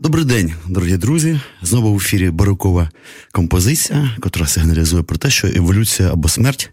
[0.00, 1.40] Добрий день, дорогі друзі.
[1.62, 2.90] Знову в ефірі барокова
[3.32, 6.70] композиція, котра сигналізує про те, що еволюція або смерть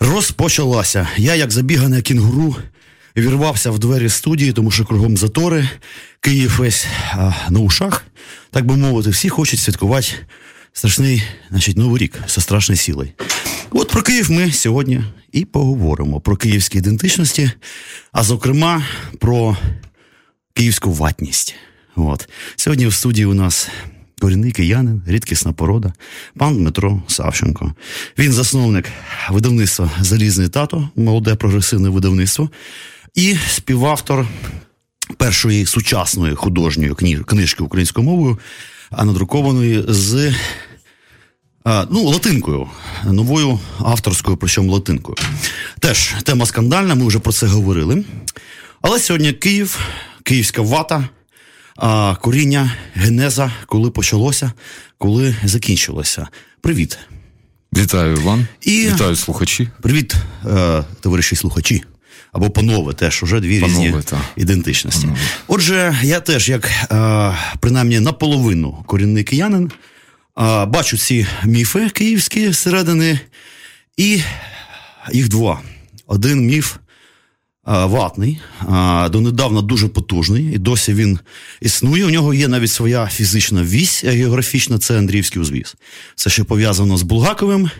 [0.00, 1.08] розпочалася.
[1.16, 2.56] Я, як забігане кінгуру,
[3.16, 5.68] вірвався в двері студії, тому що кругом затори,
[6.20, 8.04] Київ весь а, на ушах,
[8.50, 10.08] так би мовити, всі хочуть святкувати
[10.72, 13.10] страшний значить, новий рік зі страшною силою.
[13.70, 17.50] От про Київ ми сьогодні і поговоримо про київські ідентичності,
[18.12, 18.86] а зокрема
[19.18, 19.56] про
[20.54, 21.54] київську ватність.
[21.96, 22.28] От.
[22.56, 23.68] Сьогодні в студії у нас
[24.20, 25.92] корінний киянин, рідкісна порода,
[26.38, 27.74] пан Дмитро Савченко.
[28.18, 28.88] Він засновник
[29.30, 32.50] видавництва Залізний тато, молоде прогресивне видавництво,
[33.14, 34.26] і співавтор
[35.16, 36.94] першої сучасної художньої
[37.26, 38.38] книжки українською мовою,
[38.90, 40.34] а надрукованої з.
[41.90, 42.68] Ну, латинкою,
[43.04, 45.16] новою авторською, причому латинкою.
[45.80, 48.04] Теж тема скандальна, ми вже про це говорили.
[48.82, 49.78] Але сьогодні Київ,
[50.22, 51.08] Київська вата,
[51.80, 54.52] а, коріння, генеза, коли почалося,
[54.98, 56.28] коли закінчилося.
[56.60, 56.98] Привіт.
[57.76, 58.46] Вітаю Іван.
[58.60, 58.88] І...
[58.94, 59.68] Вітаю слухачі.
[59.82, 60.14] Привіт,
[60.46, 61.82] е, товариші слухачі.
[62.32, 64.20] Або панове теж уже дві панове, різні та.
[64.36, 65.00] ідентичності.
[65.00, 65.20] Панове.
[65.48, 69.64] Отже, я теж, як е, принаймні наполовину корінний киянин,
[70.38, 73.20] е, бачу ці міфи київські зсередини,
[73.96, 74.22] і
[75.12, 75.60] їх два.
[76.06, 76.76] Один міф
[77.64, 78.40] ватний,
[79.10, 81.18] донедавна дуже потужний, і досі він
[81.60, 82.04] існує.
[82.04, 85.76] У нього є навіть своя фізична вісь географічна, це Андріївський узвіз.
[86.14, 87.70] Це ще пов'язано з Булгаковим.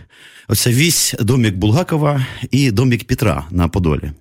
[0.48, 4.12] Оця вісь домік Булгакова і домік Петра на Подолі.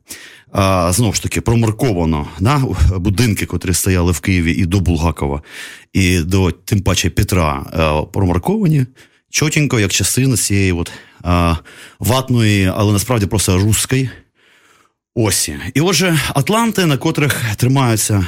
[0.51, 5.41] А, Знову ж таки, промарковано на будинки, котрі стояли в Києві і до Булгакова,
[5.93, 7.65] і до тим паче Петра
[8.13, 8.85] промарковані
[9.29, 10.91] чотенько, як частина цієї от,
[11.23, 11.55] а,
[11.99, 14.09] ватної, але насправді просто руської
[15.15, 15.55] осі.
[15.73, 18.27] І отже, Атланти, на котрих тримаються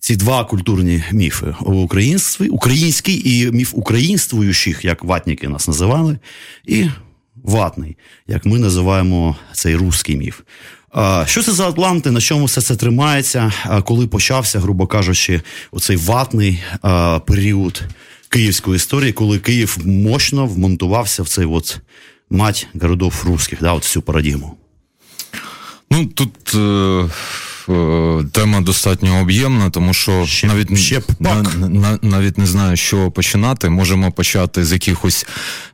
[0.00, 6.18] ці два культурні міфи: українстві, український і міф українствуючих, як ватніки нас називали,
[6.64, 6.86] і
[7.44, 7.96] ватний,
[8.26, 10.40] як ми називаємо цей русський міф.
[11.26, 12.10] Що це за Атланти?
[12.10, 13.52] На чому все це тримається?
[13.84, 16.62] Коли почався, грубо кажучи, оцей ватний
[17.26, 17.82] період
[18.28, 21.78] київської історії, коли Київ мощно вмонтувався в цей от
[22.30, 24.56] мать городов русських, да, от цю парадігму?
[25.90, 26.58] Ну тут е,
[27.72, 33.10] е, тема достатньо об'ємна, тому що ще, навіть ще на, на, навіть не знаю, що
[33.10, 33.68] починати.
[33.68, 35.26] Можемо почати з якихось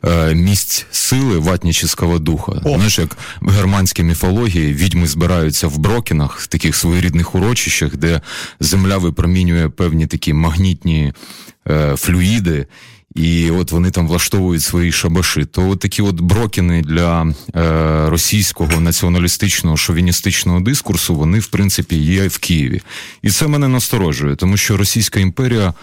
[0.05, 2.53] е, місць сили ватнічського духа.
[2.65, 2.75] О.
[2.75, 8.21] Знаєш, як в германській міфології відьми збираються в брокінах, в таких своєрідних урочищах, де
[8.61, 11.13] земля випромінює певні такі магнітні
[11.69, 12.67] е, флюїди.
[13.15, 15.45] І от вони там влаштовують свої шабаши.
[15.45, 22.29] То от такі от брокіни для е, російського націоналістичного шовіністичного дискурсу вони в принципі є
[22.29, 22.83] в Києві,
[23.23, 25.75] і це мене насторожує, тому що Російська імперія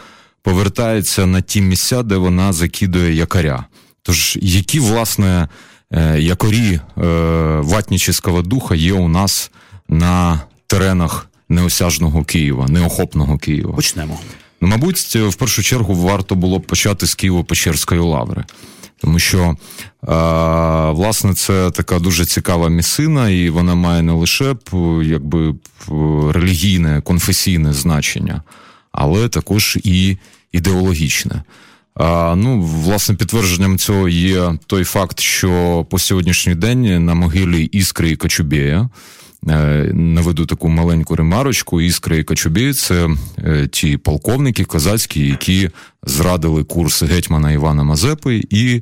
[0.41, 3.65] повертається на ті місця, де вона закидує якоря.
[4.03, 5.47] Тож які власне
[5.91, 6.81] е, якорі е,
[7.59, 9.51] ватнічського духа є у нас
[9.89, 13.73] на теренах неосяжного Києва, неохопного Києва?
[13.73, 14.19] Почнемо.
[14.61, 18.43] Ну, мабуть, в першу чергу варто було б почати з Києво-Печерської лаври.
[19.01, 19.55] Тому що,
[20.95, 24.55] власне, це така дуже цікава місцина, і вона має не лише
[25.03, 25.55] якби
[26.31, 28.43] релігійне, конфесійне значення,
[28.91, 30.17] але також і
[30.51, 31.43] ідеологічне.
[32.35, 38.15] Ну, власне, підтвердженням цього є той факт, що по сьогоднішній день на могилі Іскри і
[38.15, 41.81] Кочубєя Е, наведу таку маленьку ремарочку.
[41.81, 45.69] Іскри і Качубі це е, ті полковники козацькі, які
[46.03, 48.81] зрадили курс гетьмана Івана Мазепи і е,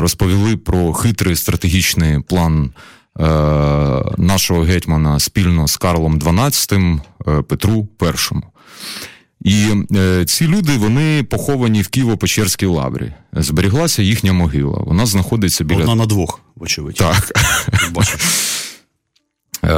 [0.00, 2.70] розповіли про хитрий стратегічний план.
[4.18, 7.00] Нашого гетьмана спільно з Карлом XII
[7.42, 8.36] Петру І.
[9.44, 9.66] І
[9.96, 13.12] е, ці люди вони поховані в Києво-Печерській лаврі.
[13.32, 14.78] Зберіглася їхня могила.
[14.86, 16.94] Вона знаходиться біля Одна на двох, вочевидь.
[16.94, 17.32] Так.
[17.90, 18.18] Бачу.
[19.64, 19.68] Е,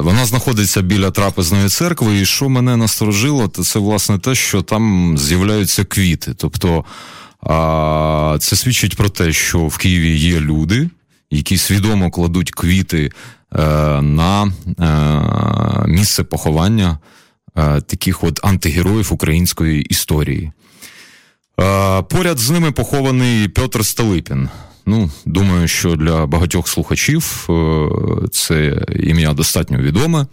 [0.00, 5.14] вона знаходиться біля трапезної церкви, і що мене насторожило, то це власне те, що там
[5.18, 6.34] з'являються квіти.
[6.36, 6.84] Тобто
[8.38, 10.90] це свідчить про те, що в Києві є люди,
[11.30, 13.10] які свідомо кладуть квіти
[13.52, 13.62] е,
[14.02, 16.98] на е, місце поховання
[17.86, 20.52] таких от антигероїв української історії.
[22.08, 24.48] Поряд з ними похований Петр Столипін
[24.88, 27.88] Ну, думаю, що для багатьох слухачів е,
[28.32, 30.26] це ім'я достатньо відоме.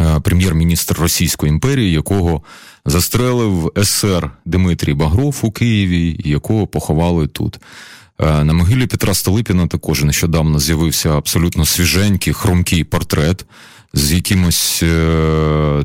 [0.00, 2.42] Е, прем'єр-міністр Російської імперії, якого
[2.84, 7.58] застрелив СР Дмитрій Багров у Києві, якого поховали тут.
[8.20, 13.44] Е, на могилі Петра Столипіна також нещодавно з'явився абсолютно свіженький, хромкий портрет
[13.94, 14.82] з якимось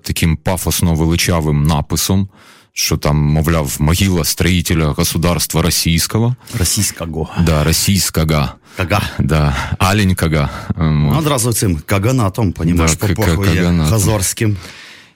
[0.02, 2.30] таким пафосно величавим написом
[2.74, 6.36] що там, мовляв, могила строителя государства російського.
[6.60, 7.30] Російського.
[7.42, 8.50] Да, російського.
[8.78, 9.02] Кага.
[9.20, 10.50] Да, Аленького.
[10.78, 14.58] Ну, одразу цим каганатом, понімаєш, да, попахує хазорським.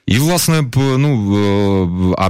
[0.08, 1.38] І, власне, ну
[2.12, 2.30] е, а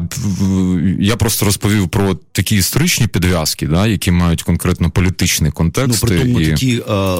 [1.00, 6.04] я просто розповів про такі історичні підв'язки, да, які мають конкретно політичний контекст.
[6.04, 6.50] Ну, при тому і...
[6.50, 7.18] такі а,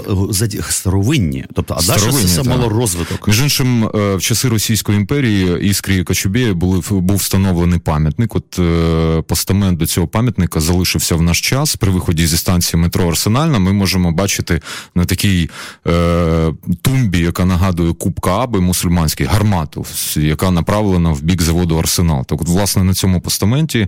[0.70, 3.28] старовинні, тобто а далі це мало розвиток.
[3.28, 8.36] Між іншим, е, в часи Російської імперії іскрі Кочубєя були був встановлений пам'ятник.
[8.36, 11.76] От е, постамент до цього пам'ятника залишився в наш час.
[11.76, 14.62] При виході зі станції метро Арсенальна ми можемо бачити
[14.96, 15.50] на такій
[15.88, 22.26] е, тумбі, яка нагадує Кубка Аби мусульманський гармату, яка яка направлена в бік заводу Арсенал.
[22.26, 23.88] Так, от, власне, на цьому постаменті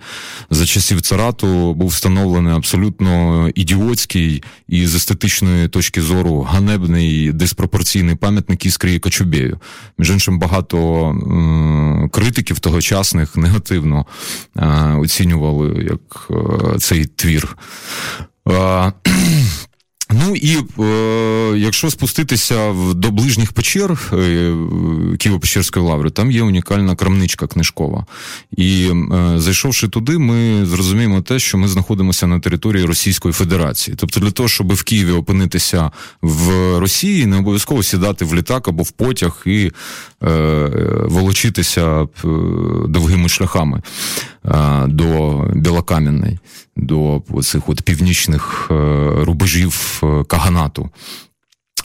[0.49, 8.65] за часів царату був встановлений абсолютно ідіотський і з естетичної точки зору ганебний диспропорційний пам'ятник
[8.65, 9.59] іскрі Кочубєю.
[9.97, 14.05] Між іншим, багато м- критиків тогочасних негативно
[14.57, 14.65] е-
[14.99, 17.57] оцінювали як е- цей твір.
[20.11, 24.15] Ну і е, якщо спуститися до ближніх печер е,
[25.17, 28.05] Києво-Печерської лаври, там є унікальна крамничка книжкова.
[28.57, 33.97] І е, зайшовши туди, ми зрозуміємо те, що ми знаходимося на території Російської Федерації.
[33.99, 35.91] Тобто, для того, щоб в Києві опинитися
[36.21, 39.71] в Росії, не обов'язково сідати в літак або в потяг і
[40.23, 40.69] е,
[41.05, 42.07] волочитися е,
[42.87, 43.81] довгими шляхами
[44.87, 46.39] до Білокам'яної
[46.75, 48.73] до цих от північних е,
[49.23, 50.89] рубежів е, Каганату.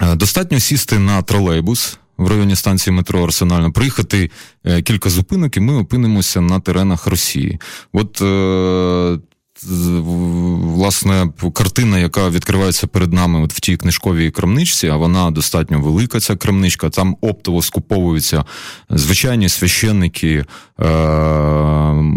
[0.00, 4.30] Е, достатньо сісти на тролейбус в районі станції метро Арсенальна, приїхати
[4.84, 7.58] кілька зупинок, і ми опинимося на теренах Росії.
[7.92, 8.22] От
[9.62, 16.20] власне картина, яка відкривається перед нами от в тій книжковій крамничці, а вона достатньо велика.
[16.20, 16.90] Ця крамничка.
[16.90, 18.44] Там оптово скуповуються
[18.90, 20.44] звичайні священники
[20.80, 20.86] е,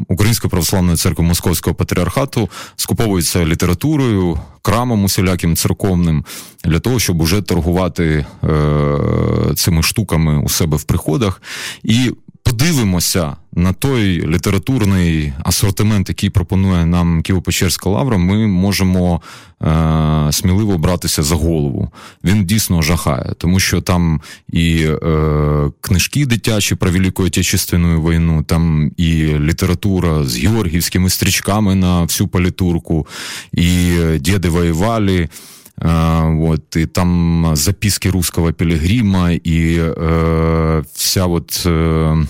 [0.08, 6.26] Української православної церкви Московського патріархату, скуповуються літературою, крамом усіляким церковним
[6.64, 11.42] для того, щоб уже торгувати е, цими штуками у себе в приходах.
[11.84, 12.12] І
[12.44, 19.22] подивимося на той літературний асортимент, який пропонує нам Києво-Печерська лавра, ми можемо
[19.64, 21.92] е, сміливо братися за голову.
[22.24, 28.92] Він дійсно жахає, тому що там і е, книжки дитячі про Велику Отечественну війну, там
[28.98, 33.08] і література з георгівськими стрічками на всю політурку,
[33.52, 35.30] і діди воювали.
[35.80, 42.28] Вот, и там записки русского пилигрима, и uh, вся вот uh,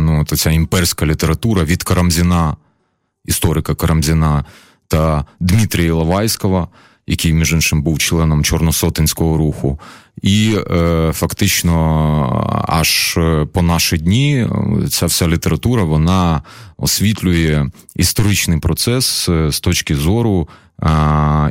[0.00, 2.56] ну, ця імперська література від Карамзіна,
[3.24, 4.44] історика Карамзіна
[4.88, 6.68] та Дмитрія Іловайського,
[7.06, 9.80] який, між іншим, був членом Чорносотинського руху.
[10.22, 13.18] І е, фактично, аж
[13.52, 14.48] по наші дні
[14.90, 16.42] ця вся література вона
[16.76, 17.66] освітлює
[17.96, 20.63] історичний процес е, з точки зору е,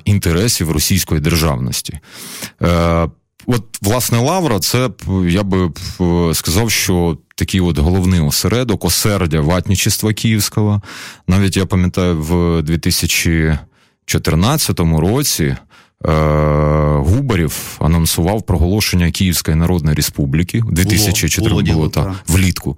[0.06, 2.00] інтересів російської державності.
[2.62, 3.10] Е,
[3.46, 4.90] От, власне, Лавра, це
[5.28, 5.72] я би
[6.34, 10.82] сказав, що такий от головний осередок, осердя ватнічества Київського.
[11.28, 15.58] Навіть я пам'ятаю, в 2014 році е,
[16.98, 22.78] Губарів анонсував проголошення Київської Народної Республіки у 2004 було, було так, влітку.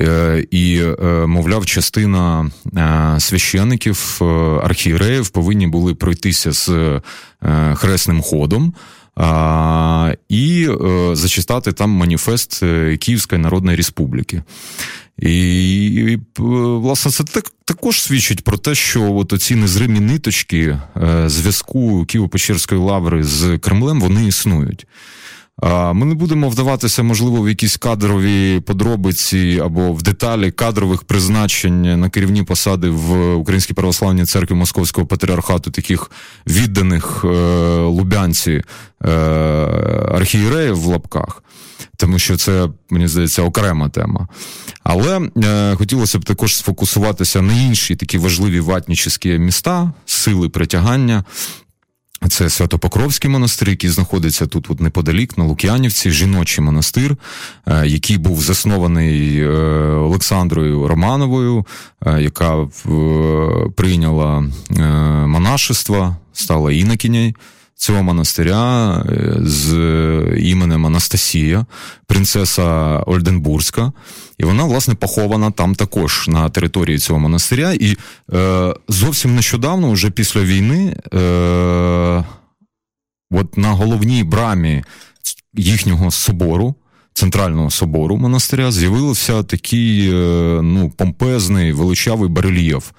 [0.00, 4.24] Е, і, е, мовляв, частина е, священиків, е,
[4.64, 8.74] архієреїв повинні були пройтися з е, хресним ходом
[10.28, 14.42] і е, зачитати там маніфест е, Київської Народної Республіки.
[15.18, 21.28] І, і власне, це так, також свідчить про те, що от оці незримі ниточки е,
[21.28, 24.86] зв'язку Києво-Печерської лаври з Кремлем вони існують.
[25.92, 32.10] Ми не будемо вдаватися, можливо, в якісь кадрові подробиці або в деталі кадрових призначень на
[32.10, 36.10] керівні посади в Українській православній церкві Московського патріархату, таких
[36.46, 37.28] відданих е,
[37.80, 38.62] лубянці
[39.04, 39.10] е,
[40.10, 41.43] архієреїв в лапках.
[42.04, 44.28] Тому що це, мені здається, окрема тема.
[44.82, 51.24] Але е, хотілося б також сфокусуватися на інші такі важливі ватнічські міста, сили притягання,
[52.28, 57.16] це Святопокровський монастир, який знаходиться тут от неподалік, на Лук'янівці, жіночий монастир,
[57.66, 59.48] е, який був заснований е,
[59.94, 61.66] Олександрою Романовою,
[62.06, 62.68] е, яка
[63.76, 64.44] прийняла
[65.26, 67.34] монашество стала інокінєю
[67.74, 69.72] цього монастиря е, з
[70.38, 71.66] іменем Анастасія,
[72.06, 72.64] принцеса
[72.98, 73.92] Ольденбурзька.
[74.38, 77.72] І вона, власне, похована там також на території цього монастиря.
[77.72, 77.96] І
[78.32, 82.24] е, зовсім нещодавно, вже після війни, е,
[83.30, 84.84] от на головній брамі
[85.54, 86.74] їхнього собору.
[87.16, 90.14] Центрального собору монастиря з'явився такий е,
[90.62, 92.90] ну, помпезний величавий барельєф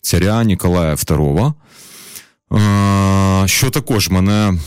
[0.00, 1.52] царя Ніколая II,
[3.46, 4.58] що також мене,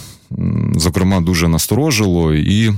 [0.76, 2.74] зокрема, дуже насторожило і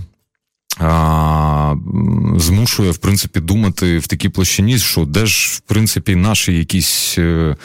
[2.36, 7.56] змушує, в принципі, думати в такій площині, що де ж, в принципі, наші якісь е,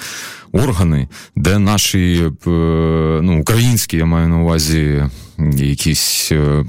[0.53, 2.51] органи, де наші е,
[3.23, 5.05] ну, українські, я маю на увазі,
[5.57, 6.65] якісь е,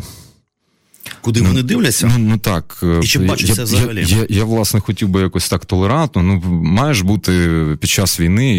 [1.26, 2.12] Куди ну, вони дивляться?
[2.18, 2.78] Ну ну так.
[2.84, 4.06] Е, І чи бачиться я, взагалі?
[4.08, 6.24] Я, я, я, власне, хотів би якось так толерантно.
[6.24, 7.32] Ну, маєш бути
[7.80, 8.58] під час війни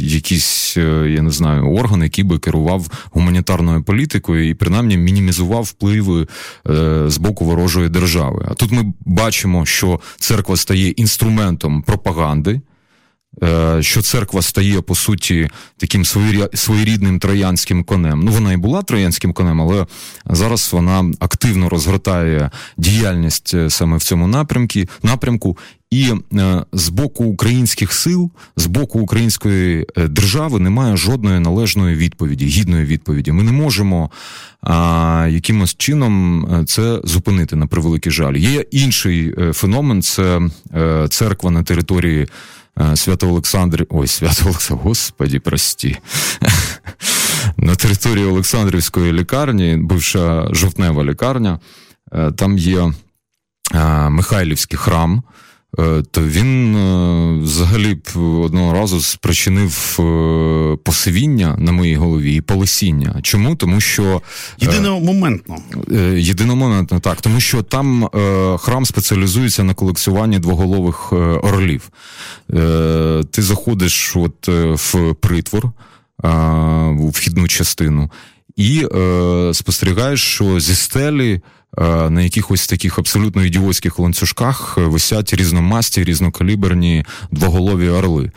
[0.00, 6.26] якісь, е, я не знаю, орган, який би керував гуманітарною політикою і принаймні мінімізував впливи
[6.70, 8.46] е, з боку ворожої держави.
[8.50, 12.60] А тут ми бачимо, що церква стає інструментом пропаганди.
[13.42, 16.04] Е, що церква стає по суті таким
[16.54, 18.20] своєрідним троянським конем.
[18.24, 19.86] Ну вона і була троянським конем, але
[20.26, 25.58] зараз вона активно розгортає діяльність е, саме в цьому напрямку напрямку.
[25.90, 32.84] І е, з боку українських сил, з боку української держави немає жодної належної відповіді, гідної
[32.84, 33.32] відповіді.
[33.32, 34.10] Ми не можемо
[34.62, 38.34] а, якимось чином це зупинити на превеликий жаль.
[38.34, 40.40] Є інший феномен: це
[41.08, 42.26] церква на території
[42.96, 45.98] Свято-Олександрів, ой, Свято-Олександрів, господі, прості.
[47.56, 51.58] На території Олександрівської лікарні, бувша жовтнева лікарня,
[52.12, 52.92] е, там є
[53.74, 55.22] е, Михайлівський храм.
[55.78, 63.20] Е, то він е, взагалі одного разу спричинив е, посивіння на моїй голові і полосіння.
[63.22, 63.56] Чому?
[63.56, 64.22] Тому що
[64.58, 65.56] єдиномоментно.
[66.16, 68.08] Єдиномоментно, так, тому що там
[68.58, 71.90] храм спеціалізується на колекціюванні двоголових орлів.
[73.30, 75.72] Ти заходиш от в притвор
[76.98, 78.10] у вхідну частину
[78.56, 78.86] і
[79.52, 81.40] спостерігаєш, що зі стелі.
[81.80, 88.30] Е, на якихось таких абсолютно ідіотських ланцюжках е, висять різномасті, різнокаліберні двоголові орли.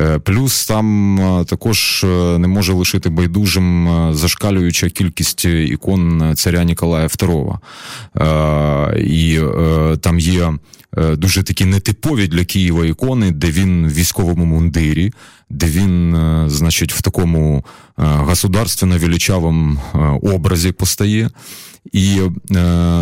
[0.00, 2.06] Е, плюс там також
[2.38, 7.58] не може лишити байдужим зашкалююча кількість ікон царя Ніколая II.
[8.98, 9.40] І
[10.00, 10.52] там є
[11.12, 15.12] дуже такі нетипові для Києва ікони, де він в військовому мундирі,
[15.50, 16.16] де він,
[16.46, 17.64] значить, в такому
[17.96, 19.80] государственно величавому
[20.22, 21.30] образі постає.
[21.92, 22.28] І е,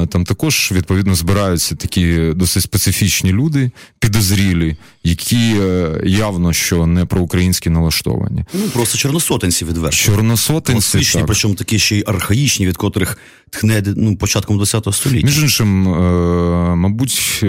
[0.07, 7.71] там також відповідно збираються такі досить специфічні люди, підозрілі, які е, явно що не проукраїнські
[7.71, 8.45] налаштовані.
[8.55, 9.97] Ну просто чорносотенці відверто.
[9.97, 11.27] Чорносотенці, Класичні, так.
[11.27, 13.19] причому такі ще й архаїчні, від котрих
[13.51, 15.27] тхне ну, початком ХХ століття.
[15.27, 17.45] Між іншим, е, мабуть.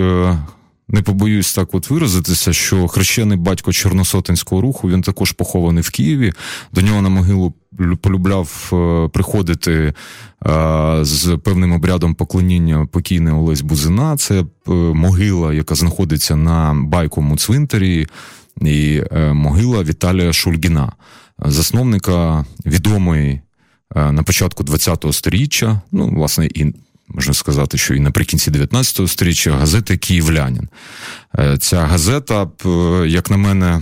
[0.92, 6.34] Не побоюсь так от виразитися, що хрещений батько Чорносотинського руху він також похований в Києві.
[6.74, 7.54] До нього на могилу
[8.02, 9.94] полюбляв е, приходити е,
[11.02, 14.18] з певним обрядом поклоніння покійний Олесь Бузина.
[14.18, 18.08] Це е, могила, яка знаходиться на байковому цвинтарі,
[18.62, 19.02] і
[19.34, 20.92] могила Віталія Шульгіна,
[21.46, 23.42] засновника відомої
[23.96, 26.74] на початку ХХ століття, ну, власне, і
[27.10, 30.70] можна сказати, що і наприкінці 19 століття газети Київлянин.
[31.40, 32.48] Е, ця газета,
[33.06, 33.82] як на мене,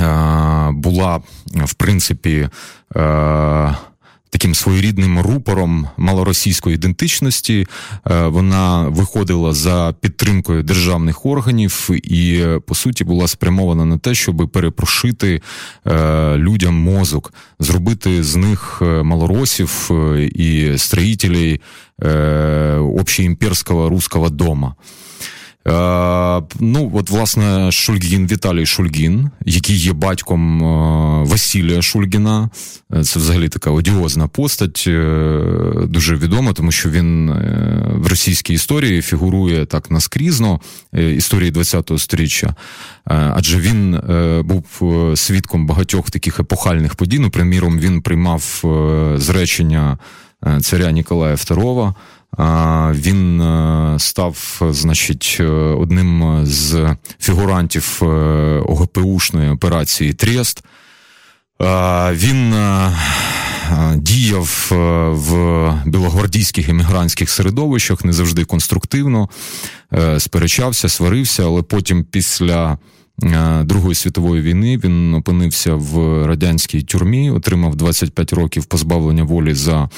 [0.00, 1.22] е, була
[1.54, 2.48] в принципі.
[4.32, 7.66] Е, таким своєрідним рупором малоросійської ідентичності.
[8.10, 14.50] Е, вона виходила за підтримкою державних органів і, по суті, була спрямована на те, щоб
[14.52, 15.42] перепрошити
[15.86, 19.90] е, людям мозок, зробити з них е, малоросів
[20.34, 21.60] і строїтелей
[22.78, 24.74] общеімперського русского дома.
[25.68, 32.50] Е, ну, от, власне, Шульгін, Віталій Шульгін, який є батьком е, Василія Шульгіна.
[32.94, 34.88] Е, це взагалі така одіозна постать,
[35.88, 37.32] дуже відома, тому що він
[37.94, 40.60] в російській історії фігурує так наскрізно
[40.92, 42.54] історії ХХ століття.
[43.04, 44.00] Адже він
[44.44, 44.64] був
[45.14, 47.18] свідком багатьох таких епохальних подій.
[47.18, 48.64] Ну, приміром, він приймав
[49.16, 49.98] зречення
[50.60, 51.94] царя Ніколая II.
[52.92, 58.06] Він е, став, значить, е, одним з фігурантів е,
[58.66, 60.64] ОГПУшної операції Трєст.
[62.12, 62.54] Він
[63.94, 64.68] діяв
[65.10, 69.28] в білогвардійських емігрантських середовищах не завжди конструктивно,
[70.18, 72.78] сперечався, сварився, але потім, після
[73.64, 79.88] Другої світової війни він опинився в радянській тюрмі, отримав 25 років позбавлення волі за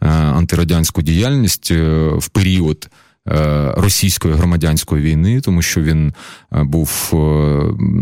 [0.00, 1.70] антирадянську діяльність
[2.16, 2.88] в період.
[3.28, 6.12] Е, російської громадянської війни, тому що він
[6.52, 7.16] е, був, е,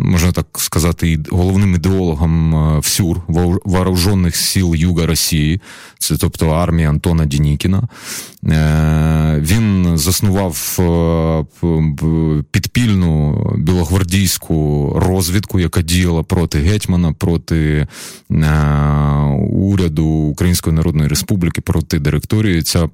[0.04, 3.20] можна так сказати, головним ідеологом ВСЮР
[3.64, 5.60] вооружених сил Юга Росії,
[5.98, 7.88] це тобто армія Антона Дінікіна.
[8.42, 10.78] Він заснував
[12.50, 17.87] підпільну білогвардійську розвідку, яка діяла проти гетьмана, проти
[19.52, 22.62] уряду Української Народної Республіки, проти директорії.
[22.62, 22.88] Ця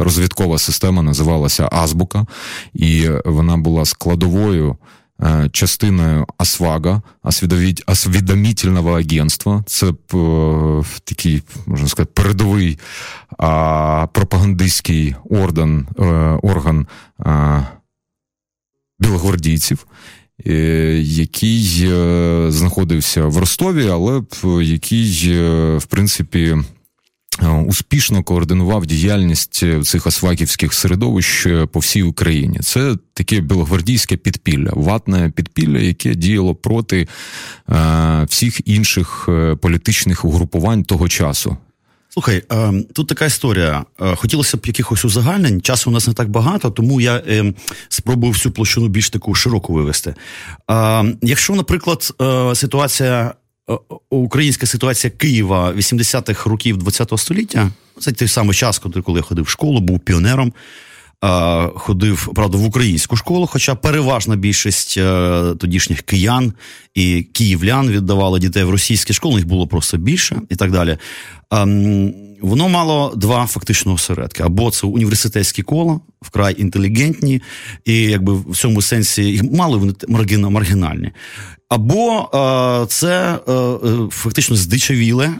[0.00, 2.26] розвідкова система система називалася Азбука,
[2.74, 4.76] і вона була складовою.
[5.22, 7.02] Е, частиною Асвага,
[7.86, 9.64] освідомітельного агентства.
[9.66, 9.92] Це е,
[11.04, 12.78] такий, можна сказати, передовий
[13.38, 16.04] а, пропагандистський орган е,
[16.42, 16.86] орган
[17.18, 17.62] а,
[18.98, 19.86] білогвардійців,
[20.98, 21.88] який
[22.52, 24.22] знаходився в Ростові, але
[24.62, 25.32] який,
[25.78, 26.56] в принципі,
[27.66, 32.58] успішно координував діяльність цих асваківських середовищ е, по всій Україні.
[32.58, 37.08] Це таке білогвардійське підпілля, ватне підпілля, яке діяло проти
[37.68, 39.28] е, всіх інших
[39.62, 41.56] політичних угрупувань того часу.
[42.08, 42.42] Слухай,
[42.92, 43.84] тут така історія.
[43.98, 45.60] Хотілося б якихось узагальнень.
[45.60, 47.22] Часу у нас не так багато, тому я
[47.88, 50.14] спробую всю площину більш таку широку вивести.
[51.22, 52.12] Якщо, наприклад,
[52.54, 53.45] ситуація Е,
[54.10, 57.70] українська ситуація Києва 80-х років ХХ століття.
[58.00, 60.52] Це той самий час, коли я ходив в школу, був піонером.
[61.74, 66.52] Ходив правда в українську школу, хоча переважна більшість е, тодішніх киян
[66.94, 70.98] і київлян віддавали дітей в російські школи, їх було просто більше і так далі.
[72.40, 77.42] Воно мало два фактично осередки: або це університетські кола, вкрай інтелігентні,
[77.84, 79.94] і якби в цьому сенсі їх мали вони
[80.50, 81.12] маргінальні.
[81.68, 85.30] Або е, це е, е, фактично здичавіле,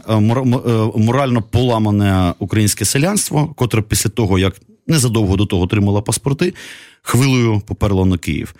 [0.95, 4.55] морально поламане українське селянство, котре після того, як
[4.87, 6.53] незадовго до того отримало паспорти,
[7.01, 8.55] хвилею поперло на Київ.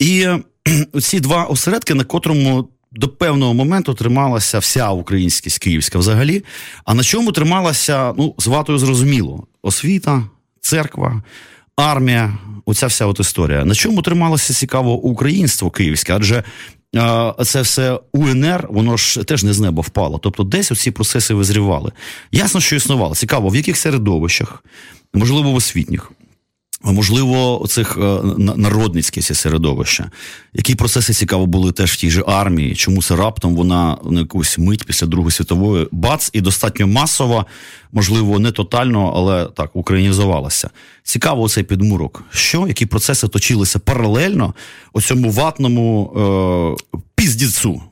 [0.00, 0.26] І
[1.00, 6.44] ці два осередки, на котрому до певного моменту трималася вся українськість київська взагалі.
[6.84, 10.22] А на чому трималася, ну, з ватою зрозуміло, освіта,
[10.60, 11.22] церква,
[11.76, 13.64] армія, оця вся от історія.
[13.64, 16.16] На чому трималося цікаво українство київське?
[16.16, 16.44] Адже
[17.44, 20.18] це все УНР, воно ж теж не з неба впало.
[20.18, 21.92] Тобто, десь оці процеси визрівали.
[22.32, 23.14] Ясно, що існувало.
[23.14, 24.64] Цікаво, в яких середовищах,
[25.14, 26.12] можливо, в освітніх.
[26.92, 28.00] Можливо, оцих е,
[28.38, 30.10] народницьких середовища,
[30.54, 34.58] які процеси цікаво були теж в тій же армії, чому це раптом вона на якусь
[34.58, 37.46] мить після Другої світової бац і достатньо масово,
[37.92, 40.70] можливо, не тотально, але так українізувалася.
[41.02, 42.22] Цікаво цей підмурок.
[42.30, 44.54] Що, які процеси точилися паралельно
[44.92, 46.12] у цьому ватному
[46.94, 47.82] е, піздіцу?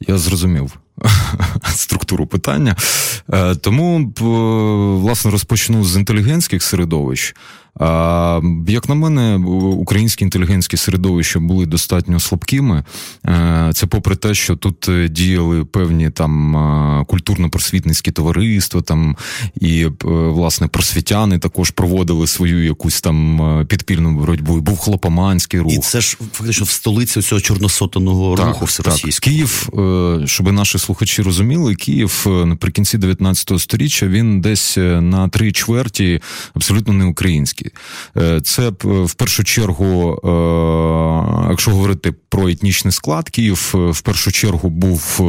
[0.00, 0.78] Я зрозумів.
[1.74, 2.76] Структуру питання.
[3.32, 4.12] Е, тому,
[5.02, 7.34] власне, розпочну з інтелігентських середовищ.
[8.68, 12.84] Як на мене, українські інтелігентські середовища були достатньо слабкими.
[13.26, 19.16] Е, це попри те, що тут е, діяли певні там е, культурно-просвітницькі товариства, там
[19.60, 24.60] і власне просвітяни також проводили свою якусь там підпільну боротьбу.
[24.60, 25.72] Був хлопоманський рух.
[25.72, 29.32] І це ж фактично в столиці цього чорносотаного руху всеросійського.
[29.32, 29.68] Київ,
[30.28, 36.20] щоб наші слухачі розуміли, Київ наприкінці 19 століття він десь на три чверті
[36.54, 37.65] абсолютно не український.
[38.16, 44.68] Е, це в першу чергу, е, якщо говорити про етнічний склад, Київ в першу чергу
[44.68, 45.20] був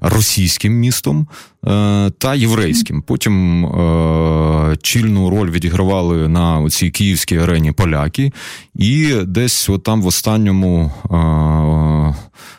[0.00, 1.26] російським містом.
[1.66, 3.02] Е, та єврейським.
[3.02, 8.32] Потім е, чільну роль відігравали на цій київській арені поляки,
[8.74, 12.14] і десь там в останньому е,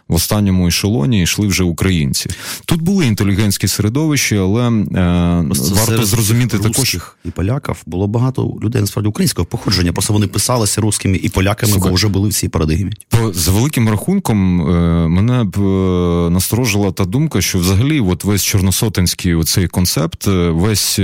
[0.10, 2.30] в останньому ешелоні йшли вже українці.
[2.66, 9.10] Тут були інтелігентські середовища, але е, варто зрозуміти також і поляків було багато людей насправді
[9.10, 9.94] українського походження.
[9.94, 12.92] Просто вони писалися русскими і поляками, Слухай, бо вже були в цій парадигмі.
[13.34, 19.36] За великим рахунком е, мене б е, насторожила та думка, що взагалі, от весь чорносотенський
[19.36, 21.00] оцей концепт, е, весь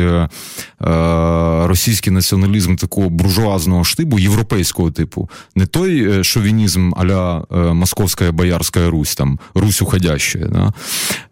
[1.68, 9.40] російський націоналізм такого буржуазного штибу, європейського типу, не той шовінізм аля Московська Боярська Русь, там
[9.54, 10.46] Русь уходящая.
[10.46, 10.74] Да?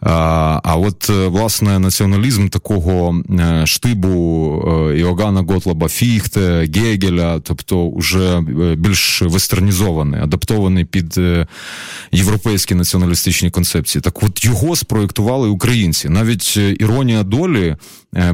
[0.01, 3.23] А а от власне націоналізм такого
[3.65, 4.11] штибу
[4.97, 8.41] Іоганна Готлаба Фіхте, Гегеля, тобто уже
[8.77, 11.19] більш вестернізований, адаптований під
[12.11, 14.01] європейські націоналістичні концепції.
[14.01, 16.09] Так от його спроєктували українці.
[16.09, 17.75] Навіть іронія долі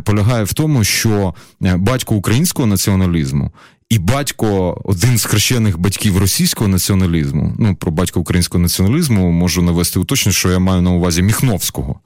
[0.04, 3.52] полягає в тому, що батько українського націоналізму
[3.90, 10.00] І батько, один з хрещених батьків російського націоналізму, ну про батька українського націоналізму можу навести
[10.00, 12.00] уточнення, що я маю на увазі Міхновського.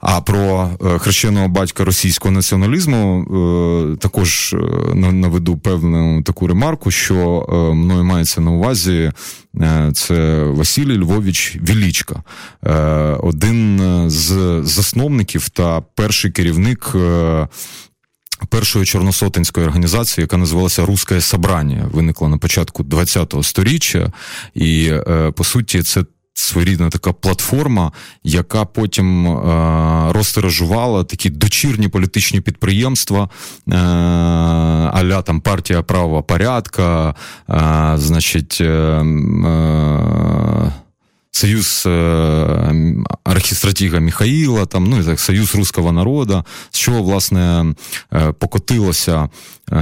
[0.00, 4.56] А про е, хрещеного батька російського націоналізму е, також е,
[4.94, 9.12] наведу певну таку ремарку, що мною мається на увазі
[9.94, 12.22] це Василій Львович Вілічка,
[13.20, 16.96] один з засновників та перший керівник.
[18.48, 24.12] Першої чорносотенської організації, яка називалася Руське Собрання, виникла на початку ХХ століття,
[24.54, 24.92] і
[25.34, 27.92] по суті, це своєрідна така платформа,
[28.24, 33.28] яка потім е, розтиражувала такі дочірні політичні підприємства,
[33.68, 33.76] е,
[34.92, 37.14] аля там партія права порядка,
[37.50, 38.58] е, значить.
[38.60, 40.72] Е, е,
[41.34, 41.90] Союз е,
[43.24, 47.74] архістратіга Міхаїла, там, ну і так, Союз Руського народу, з чого, власне,
[48.12, 49.28] е, покотилася
[49.72, 49.76] е,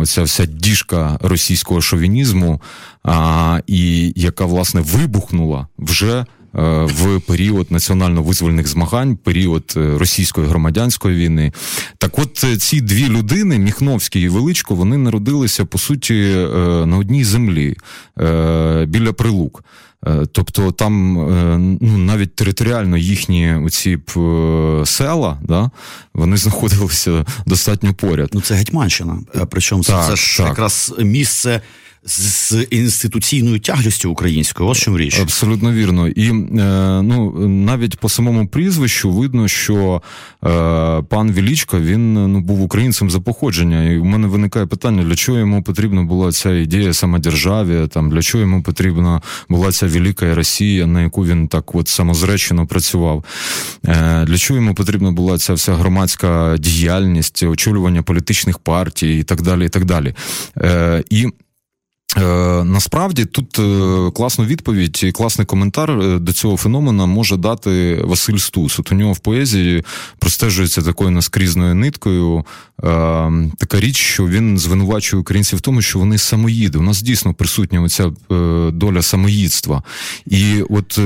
[0.00, 2.60] оця вся діжка російського шовінізму,
[3.66, 6.26] і яка, власне, вибухнула вже.
[6.84, 11.52] В період національно-визвольних змагань, період російської громадянської війни,
[11.98, 16.14] так от ці дві людини, Міхновський і Величко, вони народилися по суті
[16.86, 17.76] на одній землі
[18.86, 19.64] біля Прилук.
[20.06, 25.70] Е, тобто там е, ну, навіть територіально їхні оці е, села, да,
[26.14, 28.30] вони знаходилися достатньо поряд.
[28.32, 29.18] Ну це Гетьманщина.
[29.50, 30.48] Причому так, це ж так.
[30.48, 31.60] якраз місце
[32.06, 34.68] з інституційною тяглістю українською.
[34.68, 35.20] Ось чим річ.
[35.20, 36.08] Абсолютно вірно.
[36.08, 36.32] І е,
[37.02, 40.02] ну навіть по самому прізвищу видно, що
[40.44, 40.48] е,
[41.02, 43.90] пан Вілічко він ну був українцем за походження.
[43.90, 48.22] І у мене виникає питання, для чого йому потрібна була ця ідея самодержаві, там для
[48.22, 53.24] чого йому потрібна була ця велика Росія, на яку він так от самозречено працював.
[53.86, 59.42] Е, Для чого йому потрібна була ця вся громадська діяльність, очолювання політичних партій і так
[59.42, 59.66] далі.
[59.66, 60.14] І так далі.
[61.10, 61.26] І
[62.64, 68.36] насправді тут е, класну відповідь і класний коментар е, до цього феномена може дати Василь
[68.36, 68.78] Стус.
[68.78, 69.84] От у нього в поезії
[70.18, 72.44] простежується такою наскрізною ниткою
[73.58, 76.78] така річ, що він звинувачує українців в тому, що вони самоїди.
[76.78, 78.12] У нас дійсно присутня оця
[78.72, 79.82] доля самоїдства.
[80.26, 80.98] І от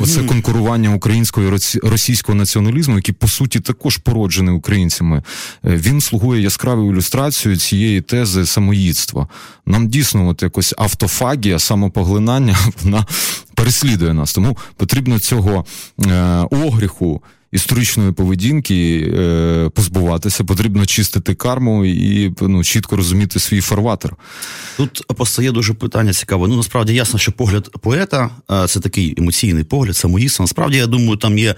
[0.00, 1.50] оце конкурування українського і
[1.82, 5.22] російського націоналізму, який по суті також породжений українцями,
[5.64, 9.28] він слугує яскравою ілюстрацією цієї тези самоїдства.
[9.66, 13.06] Нам дійсно от якось автофагія, самопоглинання, вона
[13.54, 14.34] переслідує нас.
[14.34, 15.64] Тому потрібно цього
[16.06, 17.22] е, огріху
[17.52, 24.16] історичної поведінки е, позбуватися, потрібно чистити карму і ну, чітко розуміти свій фарватер.
[24.76, 26.48] Тут постає дуже питання цікаве.
[26.48, 28.30] Ну насправді ясно, що погляд поета
[28.68, 30.42] це такий емоційний погляд, самоїсна.
[30.42, 31.54] Насправді, я думаю, там є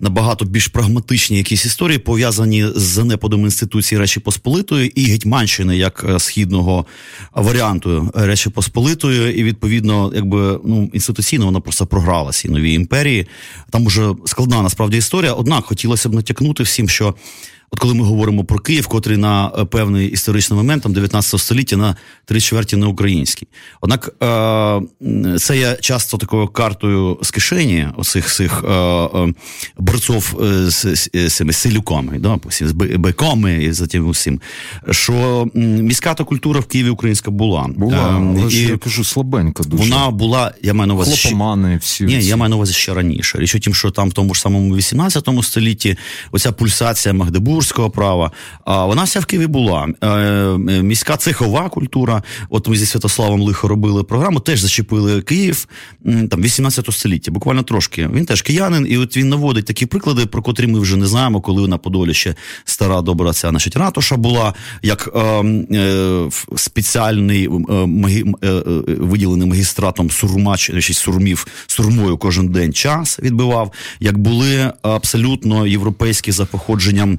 [0.00, 6.18] набагато більш прагматичні якісь історії, пов'язані з занепадом інституції Речі Посполитої і Гетьманщини як е,
[6.18, 6.86] східного
[7.34, 13.26] варіанту Речі Посполитої, і відповідно, якби ну інституційно вона просто програлася і новій імперії.
[13.70, 15.32] Там уже складна насправді історія.
[15.38, 17.14] Однак хотілося б натякнути всім, що
[17.70, 21.76] От коли ми говоримо про Київ, котрий на е, певний історичний момент, там 19 століття
[21.76, 23.48] на три чверті не український.
[23.80, 29.08] Однак е, це є часто такою картою з кишені оцих цих е,
[29.78, 34.40] борців з цими селюками, да, з биками і за тим усім.
[34.90, 37.68] Що міська та культура в Києві українська була.
[37.76, 39.82] Була, але і я кажу, слабенька дуже.
[39.82, 41.28] Вона була, я маю на увазі.
[41.28, 42.04] Хлопомани, всі.
[42.04, 43.38] Ні, я маю на увазі ще раніше.
[43.38, 45.96] Річ у тім, що там в тому ж самому 18 столітті
[46.32, 48.30] оця пульсація Магдебург петербурзького права.
[48.64, 49.88] А вона вся в Києві була.
[50.00, 52.22] Е, е, міська цехова культура.
[52.50, 55.66] От ми зі Святославом Лихо робили програму, теж зачепили Київ
[56.30, 58.08] там 18 століття, буквально трошки.
[58.14, 61.40] Він теж киянин, і от він наводить такі приклади, про котрі ми вже не знаємо,
[61.40, 67.86] коли на Подолі ще стара добра ця значить, ратуша була, як е, е, спеціальний е,
[67.86, 76.32] магі, е, виділений магістратом сурмач, сурмів сурмою кожен день час відбивав, як були абсолютно європейські
[76.32, 77.18] за походженням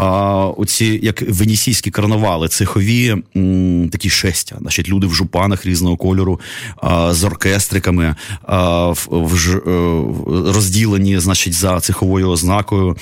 [0.00, 6.40] а, оці як венесійські карнавали, цехові м, такі шестя, значить, люди в жупанах різного кольору,
[6.76, 12.96] а, з оркестриками, а, в, в, е, розділені, значить, за цеховою ознакою.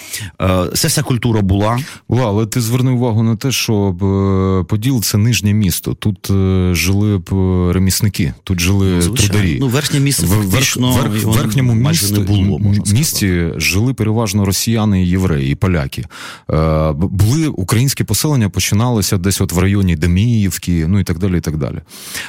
[0.74, 1.78] Це вся культура була.
[2.08, 3.74] Була, але ти зверни увагу на те, що
[4.62, 5.94] е, Поділ це нижнє місто.
[5.94, 7.30] Тут е, жили б
[7.72, 9.32] ремісники, тут жили Звичайно.
[9.32, 9.56] трударі.
[9.60, 12.60] Ну, верхнє місто фактично, в верх, верхньому місті, не було,
[12.92, 16.04] місті жили переважно росіяни і євреї, і поляки.
[16.92, 21.38] Були українські поселення, починалися десь от в районі Деміївки, ну і так далі.
[21.38, 21.80] і так далі.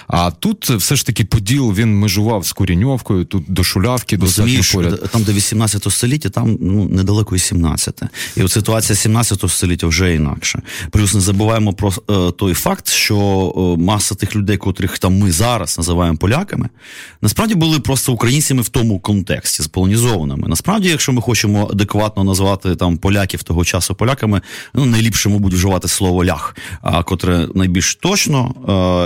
[0.08, 4.26] А тут все ж таки Поділ він межував з Куріньовкою, тут до Шулявки, до
[4.74, 5.10] поряд.
[5.12, 8.02] Там, де 18 століття, там ну, недалеко і 17.
[8.36, 10.62] І от ситуація 17 століття вже інакше.
[10.92, 13.18] Плюс не забуваємо про е, той факт, що
[13.58, 16.70] е, маса тих людей, котрих там ми зараз називаємо поляками,
[17.22, 20.48] насправді були просто українцями в тому контексті, сполонізованими.
[20.48, 24.42] Насправді, якщо ми хочемо адекватно назвати там поляків того часу поляками,
[24.74, 28.56] ну найліпше, мабуть, вживати слово лях, а котре найбільш точно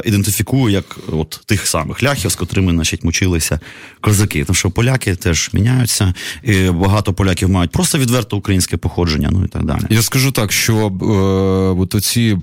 [0.06, 3.60] е, ідентифікує як от тих самих ляхів, з котрими значить, мучилися
[4.01, 4.43] козаки.
[4.45, 9.29] Тому що поляки теж міняються, і багато поляків мають просто відверто українське походження.
[9.32, 9.82] Ну і так далі.
[9.89, 12.38] Я скажу так, що е, от оці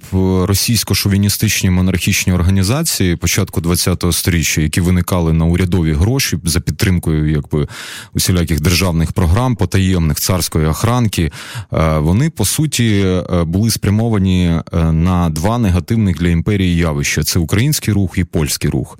[0.47, 7.69] російсько-шовіністичні монархічні організації початку ХХ століття, які виникали на урядові гроші за підтримкою, якби
[8.15, 11.33] усіляких державних програм, потаємних царської охранки,
[11.73, 17.39] е, вони по суті е, були спрямовані е, на два негативних для імперії явища: це
[17.39, 18.99] український рух і польський рух.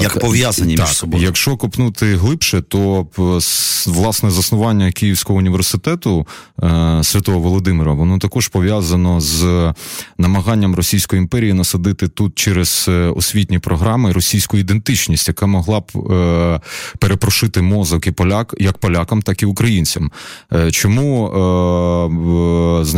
[0.00, 1.24] Як пов'язані так, між собою.
[1.24, 3.06] Якщо копнути глибше, то
[3.86, 6.26] власне заснування Київського університету
[7.02, 9.72] Святого Володимира, воно також пов'язано з
[10.18, 15.84] намаганням Російської імперії насадити тут через освітні програми російську ідентичність, яка могла б
[16.98, 20.10] перепрошити мозок і поляк як полякам, так і українцям.
[20.70, 21.08] Чому
[22.82, 22.97] значить,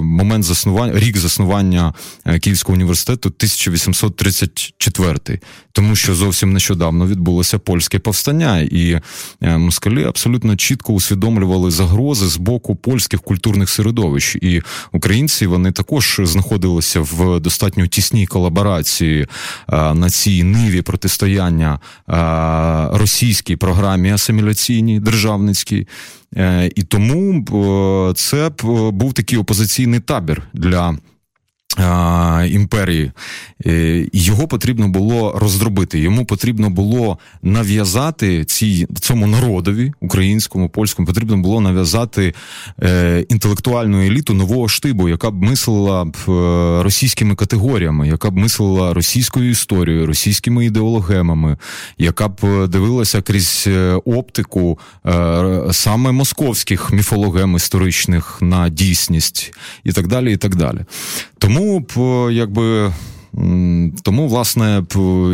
[0.00, 1.94] момент заснування, рік заснування
[2.26, 5.40] е, Київського університету 1834,
[5.72, 9.00] тому що зовсім нещодавно відбулося польське повстання, і
[9.42, 14.36] е, москалі абсолютно чітко усвідомлювали загрози з боку польських культурних середовищ.
[14.36, 19.26] І українці вони також знаходилися в достатньо тісній колаборації е,
[19.94, 21.80] на цій ниві протистояння
[22.92, 25.86] російській програмі асиміляційній державницькій.
[26.36, 27.44] Е, і тому
[28.16, 28.50] це
[28.92, 30.98] був такий опозиційний табір для
[32.50, 33.12] імперії,
[33.66, 35.98] е, його потрібно було роздробити.
[35.98, 42.34] Йому потрібно було нав'язати цій цьому народові, українському, польському, потрібно було нав'язати
[42.82, 48.94] е, інтелектуальну еліту нового штибу, яка б мислила б е, російськими категоріями, яка б мислила
[48.94, 51.56] російською історією, російськими ідеологемами,
[51.98, 53.68] яка б дивилася крізь
[54.04, 54.78] оптику
[55.72, 59.52] саме московських міфологем історичних на дійсність
[59.84, 60.32] і так далі.
[60.32, 60.78] і так далі.
[61.38, 61.69] Тому
[62.30, 62.92] якби.
[64.02, 64.82] Тому, власне,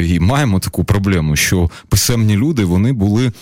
[0.03, 3.33] і маємо таку проблему, що писемні люди вони були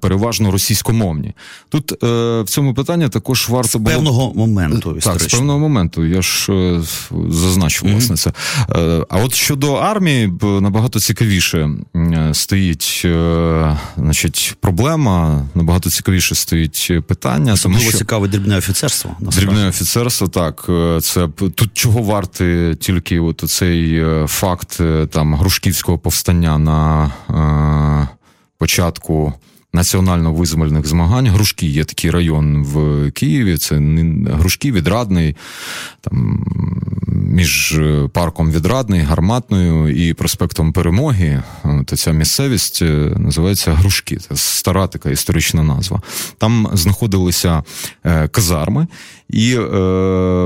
[0.00, 1.32] переважно російськомовні.
[1.68, 2.06] Тут е,
[2.42, 3.90] в цьому питанні також варто було...
[3.90, 4.98] З певного моменту.
[5.02, 6.04] Так, з певного моменту.
[6.04, 6.80] Я ж е,
[7.30, 7.92] зазначив mm-hmm.
[7.92, 8.32] власне це.
[8.70, 11.70] Е, а от щодо армії, набагато цікавіше
[12.32, 13.06] стоїть
[13.96, 17.52] значить, проблема, набагато цікавіше стоїть питання.
[17.52, 17.98] Особливо тому, що...
[17.98, 19.10] цікаве дрібне офіцерство.
[19.20, 20.64] Дрібне офіцерство, так.
[21.02, 24.80] Це тут чого варти тільки от цей факт
[25.10, 27.10] там Грушківського повстання на
[28.58, 29.32] початку
[29.72, 31.28] національно-визвольних змагань.
[31.28, 33.56] Грушки є такий район в Києві.
[33.56, 33.80] Це
[34.30, 35.36] Грушки, Відрадний,
[36.00, 36.44] там
[37.06, 37.80] між
[38.12, 41.42] парком Відрадний, Гарматною і проспектом Перемоги.
[41.84, 44.16] То ця місцевість е, називається Грушки.
[44.16, 46.02] Це стара така історична назва.
[46.38, 47.62] Там знаходилися
[48.04, 48.86] е, казарми.
[49.30, 49.60] І е,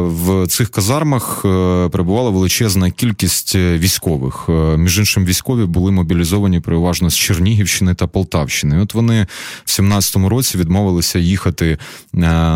[0.01, 4.47] в цих казармах е, перебувала величезна кількість е, військових.
[4.49, 8.81] Е, між іншим, військові були мобілізовані переважно з Чернігівщини та Полтавщини.
[8.81, 9.12] От вони
[9.65, 11.79] в 17-му році відмовилися їхати е,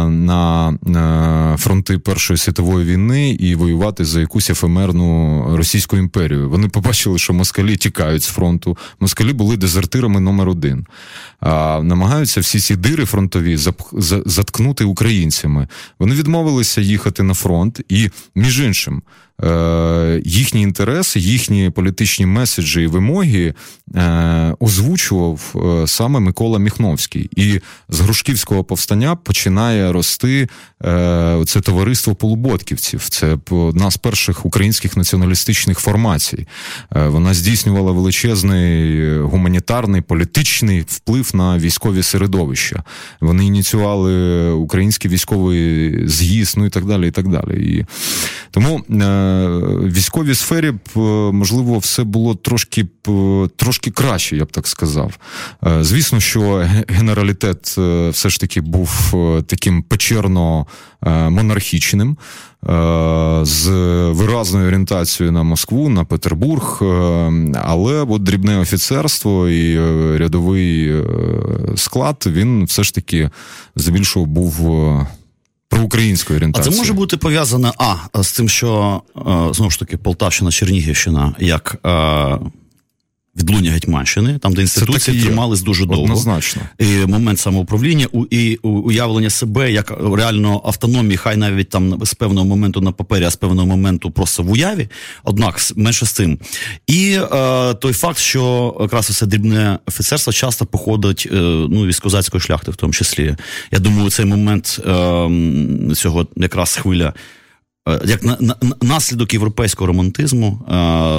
[0.06, 6.50] на е, фронти Першої світової війни і воювати за якусь ефемерну Російську імперію.
[6.50, 8.78] Вони побачили, що москалі тікають з фронту.
[9.00, 10.86] Москалі були дезертирами номер один.
[11.82, 13.58] Намагаються всі ці дири фронтові
[14.26, 15.68] заткнути українцями.
[15.98, 19.02] Вони відмовилися їхати на фронт, і між іншим
[20.24, 23.54] їхні інтереси, їхні політичні меседжі і вимоги
[23.94, 27.30] е, озвучував е, саме Микола Міхновський.
[27.36, 30.48] І з Грушківського повстання починає рости
[31.46, 33.08] це товариство полуботківців.
[33.08, 36.46] Це одна з перших українських націоналістичних формацій.
[36.90, 42.82] Вона здійснювала величезний гуманітарний політичний вплив на військові середовища.
[43.20, 47.08] Вони ініціювали український військовий з'їзд, ну і так далі.
[47.08, 47.76] і так далі.
[47.76, 47.86] І
[48.50, 48.84] Тому
[49.84, 50.98] військовій сфері б
[51.32, 52.86] можливо все було трошки
[53.56, 55.18] трошки краще, я б так сказав.
[55.66, 60.66] Е, звісно, що генералітет е, все ж таки був е, таким печерно
[61.06, 62.16] монархічним.
[63.42, 63.68] З
[64.10, 66.78] виразною орієнтацією на Москву, на Петербург,
[67.54, 69.78] але от дрібне офіцерство і
[70.18, 70.94] рядовий
[71.76, 73.30] склад він все ж таки
[73.76, 74.70] здебільшого був
[75.68, 76.70] проукраїнської орієнтації.
[76.70, 77.72] А це може бути пов'язане
[78.12, 79.02] а з тим, що
[79.52, 81.76] знову ж таки Полтавщина, Чернігівщина як
[83.36, 86.02] відлуння Гетьманщини, там де інституції тримались дуже довго.
[86.02, 86.62] Однозначно.
[86.78, 92.80] І момент самоуправління і уявлення себе як реально автономії, хай навіть там з певного моменту
[92.80, 94.88] на папері, а з певного моменту просто в уяві,
[95.24, 96.38] однак менше з тим.
[96.86, 101.36] І е, той факт, що якраз це дрібне офіцерство часто походить е,
[101.70, 103.36] ну, із козацької шляхти, в тому числі.
[103.70, 104.84] Я думаю, цей момент е,
[105.94, 107.12] цього якраз хвиля.
[107.88, 110.74] Е, як на, на наслідок європейського романтизму, е,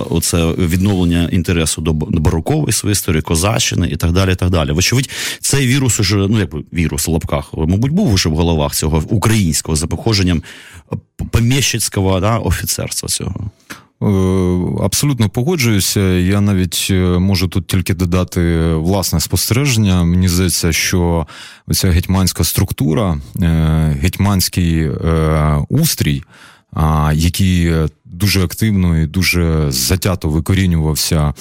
[0.09, 4.31] оце відновлення інтересу до барокової своєї історії, козаччини і так далі.
[4.31, 4.71] і так далі.
[4.71, 5.09] Вочевидь,
[5.41, 9.75] цей вірус уже, ну як вірус в лапках, мабуть, був уже в головах цього українського
[9.75, 10.43] за походженням
[11.31, 13.51] поміщицького да, офіцерства цього.
[14.01, 15.99] Е, абсолютно погоджуюся.
[16.01, 20.03] Я навіть можу тут тільки додати власне спостереження.
[20.03, 21.27] Мені здається, що
[21.71, 23.17] ця гетьманська структура,
[24.01, 24.89] гетьманський
[25.69, 26.23] устрій
[27.13, 27.73] який
[28.11, 31.33] дуже активно і дуже затято викорінювався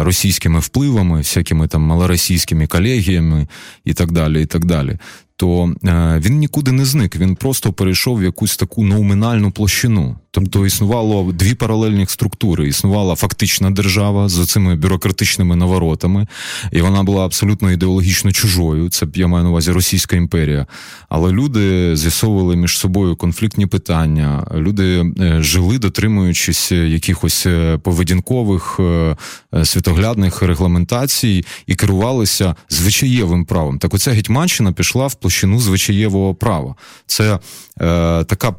[0.00, 3.46] російськими впливами, всякими там малоросійськими колегіями
[3.84, 4.42] і так далі.
[4.42, 4.98] і так далі
[5.42, 7.16] то е, він нікуди не зник.
[7.16, 10.16] Він просто перейшов в якусь таку номінальну площину.
[10.30, 12.68] Тобто існувало дві паралельні структури.
[12.68, 16.26] Існувала фактична держава з цими бюрократичними наворотами,
[16.72, 18.88] і вона була абсолютно ідеологічно чужою.
[18.88, 20.66] Це я маю на увазі Російська імперія.
[21.08, 24.46] Але люди з'ясовували між собою конфліктні питання.
[24.54, 28.80] Люди е, жили, дотримуючись якихось е, поведінкових
[29.64, 33.78] світоглядних регламентацій і керувалися звичаєвим правом.
[33.78, 36.74] Так, оця Гетьманщина пішла в площину звичаєвого права.
[37.06, 37.38] Це е,
[38.24, 38.52] така е,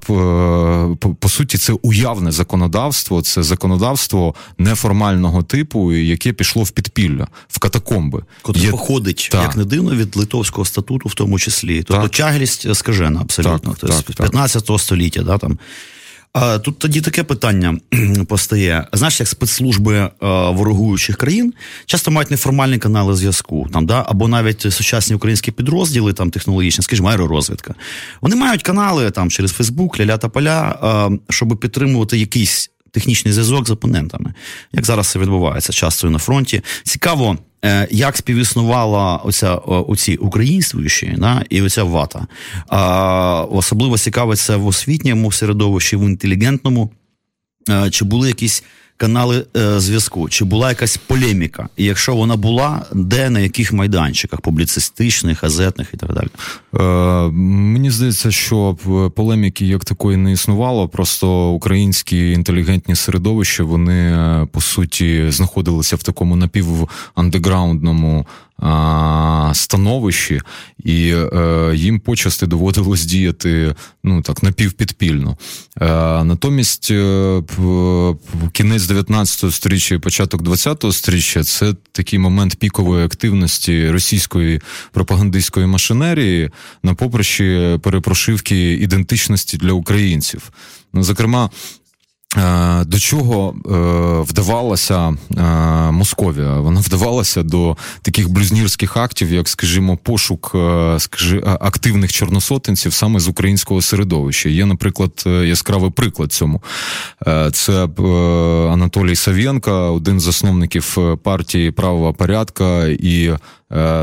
[1.19, 8.23] по, суті, це уявне законодавство, це законодавство неформального типу, яке пішло в підпілля, в катакомби.
[8.41, 8.71] Котре Є...
[8.71, 9.41] походить, так.
[9.41, 11.83] як не дивно, від литовського статуту, в тому числі.
[11.83, 13.73] Тобто чаглість скажена абсолютно.
[13.73, 15.57] Так, тобто, так, 15 століття, да, там.
[16.63, 17.77] Тут тоді таке питання
[18.27, 18.87] постає.
[18.93, 20.09] Знаєш, як спецслужби е,
[20.49, 21.53] ворогуючих країн
[21.85, 27.09] часто мають неформальні канали зв'язку, там да або навіть сучасні українські підрозділи, там технологічні, скажімо,
[27.09, 27.75] аеророзвідка.
[28.21, 30.79] Вони мають канали там через Фейсбук, ляля та поля,
[31.11, 34.33] е, щоб підтримувати якийсь технічний зв'язок з опонентами.
[34.71, 36.61] Як зараз це відбувається часто на фронті?
[36.83, 37.37] Цікаво.
[37.65, 42.27] Е, як співіснувала оця оці українствуючі на і оця вата.
[42.67, 46.89] А, Особливо цікавиться в освітньому середовищі, в інтелігентному.
[47.69, 48.63] Е, чи були якісь
[48.97, 51.69] канали е, зв'язку, чи була якась полеміка?
[51.77, 56.27] І якщо вона була, де на яких майданчиках публіцистичних, газетних і так далі?
[56.79, 58.77] Е, Мені здається, що
[59.15, 60.87] полеміки як такої не існувало.
[60.87, 68.25] Просто українські інтелігентні середовища вони е, по суті знаходилися в такому напівандеграундному
[69.53, 70.41] становищі,
[70.83, 75.37] і е, їм почасти доводилось діяти ну так напівпідпільно.
[75.81, 75.85] Е,
[76.23, 77.41] натомість е,
[78.51, 86.49] кінець 19 століття і початок 20 століття це такий момент пікової активності російської пропагандистської машинерії
[86.83, 90.51] на поприщі перепрошивки ідентичності для українців.
[90.93, 91.49] Ну, зокрема,
[92.85, 93.69] до чого е,
[94.31, 95.41] вдавалася е,
[95.91, 96.59] Московія?
[96.59, 100.55] Вона вдавалася до таких блюзнірських актів, як, скажімо, пошук
[100.97, 104.49] скажі, активних чорносотенців саме з українського середовища.
[104.49, 106.61] Є, наприклад, яскравий приклад цьому.
[107.51, 107.87] Це
[108.73, 113.37] Анатолій Савєнка, один з засновників партії правого порядка і Е,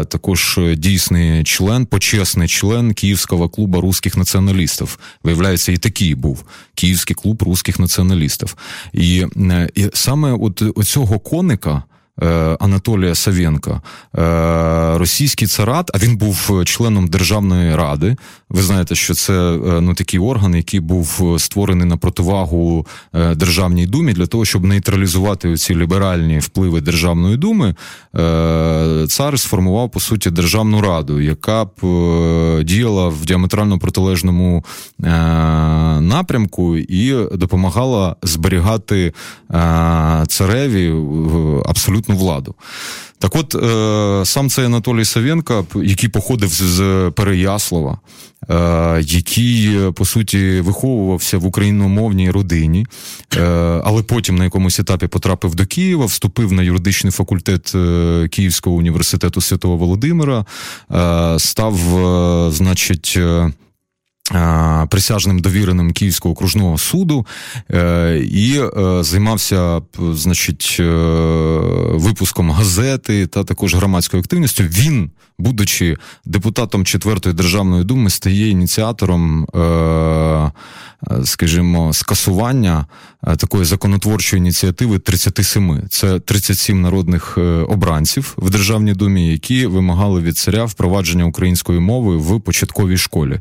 [0.08, 4.98] також дійсний член, почесний член Київського клубу русських націоналістів.
[5.22, 6.44] Виявляється, і такий був
[6.74, 8.56] Київський клуб русських націоналістів.
[8.92, 11.82] І, е, і саме от цього коника.
[12.22, 13.70] Е, Анатолія Савєнка,
[14.18, 18.16] е, російський царат, а він був членом Державної ради.
[18.50, 22.86] Ви знаєте, що це е, ну такий орган, який був створений на противагу
[23.36, 27.74] Державній думі для того, щоб нейтралізувати ці ліберальні впливи Державної думи.
[29.08, 31.70] Цар сформував по суті державну раду, яка б
[32.64, 34.64] діяла в діаметрально протилежному
[36.00, 39.12] напрямку і допомагала зберігати
[40.28, 40.94] цареві
[41.66, 42.54] абсолютну владу.
[43.20, 47.98] Так от е, сам цей Анатолій Савенко, який походив з Переяслава,
[48.50, 52.86] е, який, по суті, виховувався в україномовній родині,
[53.36, 53.42] е,
[53.84, 57.74] але потім на якомусь етапі потрапив до Києва, вступив на юридичний факультет
[58.30, 60.44] Київського університету Святого Володимира,
[61.38, 61.76] став,
[62.52, 63.18] значить,
[64.90, 67.26] Присяжним довіреним Київського окружного суду
[68.20, 68.60] і
[69.00, 70.76] займався, значить,
[71.94, 74.64] випуском газети та також громадською активністю.
[74.64, 79.46] Він, будучи депутатом четвертої державної думи, стає ініціатором
[81.24, 82.86] скажімо, скасування
[83.26, 85.82] е, такої законотворчої ініціативи 37.
[85.88, 92.16] Це 37 народних е, обранців в Державній думі, які вимагали від царя впровадження української мови
[92.16, 93.40] в початковій школі.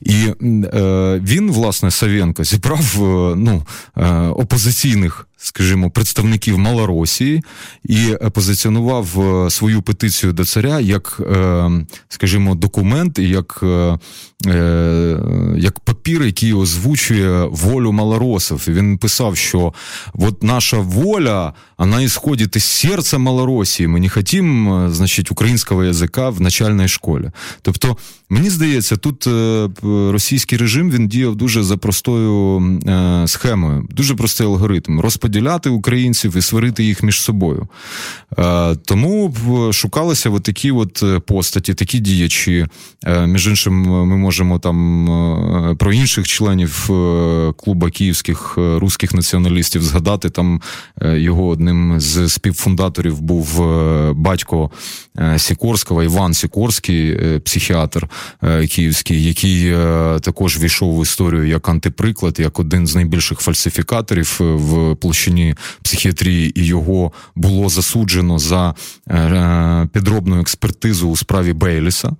[0.00, 2.94] І е, він, власне, Савенко зібрав
[3.36, 3.62] ну,
[4.34, 7.42] опозиційних скажімо, представників Малоросії
[7.84, 11.70] і позиціонував е, свою петицію до царя як, е,
[12.08, 13.98] скажімо, документ, як е,
[15.56, 18.64] як папір, який озвучує волю малоросів.
[18.68, 19.72] І Він писав, що
[20.14, 23.86] от наша воля, вона исходит из серця Малоросії.
[23.86, 27.30] Ми не хотим, значить, українського язика в начальній школі.
[27.62, 27.96] Тобто,
[28.30, 29.28] мені здається, тут
[30.12, 32.62] російський режим він діяв дуже за простою
[33.26, 35.00] схемою, дуже простий алгоритм.
[35.00, 37.68] Розподіл розподіляти українців і сварити їх між собою.
[38.38, 39.34] Е, тому
[39.72, 42.66] шукалися от такі от е, постаті, такі діячі.
[43.06, 44.78] Е, між іншим, ми можемо там
[45.78, 46.86] про інших членів
[47.56, 50.30] клуба київських русських націоналістів згадати.
[50.30, 50.60] Там
[51.02, 53.60] його одним з співфундаторів був
[54.14, 54.70] батько
[55.36, 58.08] Сікорського, Іван Сікорський, психіатр
[58.70, 59.72] київський, який
[60.20, 66.60] також війшов в історію як антиприклад, як один з найбільших фальсифікаторів в площі площині психіатрії,
[66.60, 68.74] і його було засуджено за
[69.10, 72.12] е, підробну експертизу у справі Бейліса.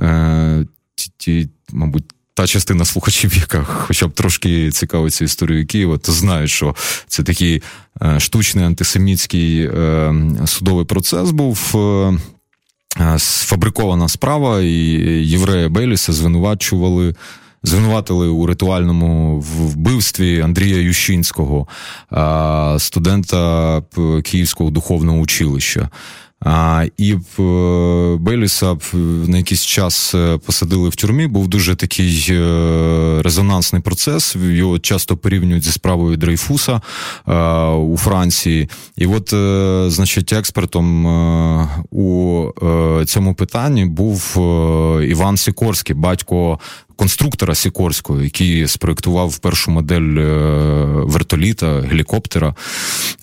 [0.00, 0.66] Е,
[1.18, 6.76] ті, мабуть, та частина слухачів, яка хоча б трошки цікавиться історією Києва, то знають, що
[7.06, 7.62] це такий
[8.02, 9.70] е, штучний антисемітський
[10.46, 11.74] судовий процес був.
[13.18, 14.68] Сфабрикована справа, і
[15.24, 17.14] єврея Бейліса звинувачували
[17.62, 21.66] звинуватили у ритуальному вбивстві Андрія Ющинського,
[22.78, 23.82] студента
[24.24, 25.88] Київського духовного училища.
[26.44, 27.16] А, І е,
[28.16, 28.76] Беліса
[29.26, 31.26] на якийсь час е, посадили в тюрмі.
[31.26, 34.36] Був дуже такий е, резонансний процес.
[34.36, 36.80] Його часто порівнюють зі справою Дрейфуса
[37.76, 38.68] у Франції.
[38.96, 39.28] І от,
[39.92, 41.06] значить, експертом
[41.90, 42.50] у
[43.06, 44.34] цьому питанні був
[45.02, 46.58] Іван Сікорський, батько
[47.00, 50.24] конструктора Сікорського, який спроектував першу модель е,
[51.04, 52.54] вертоліта, гелікоптера.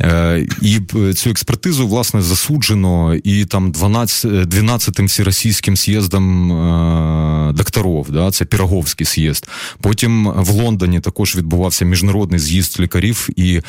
[0.01, 0.79] Е, і
[1.13, 9.05] цю експертизу, власне, засуджено і там 12, 12-тим всеросійським з'їздом е, докторов, да, це Піроговський
[9.05, 9.47] з'їзд.
[9.81, 13.61] Потім в Лондоні також відбувався міжнародний з'їзд лікарів, і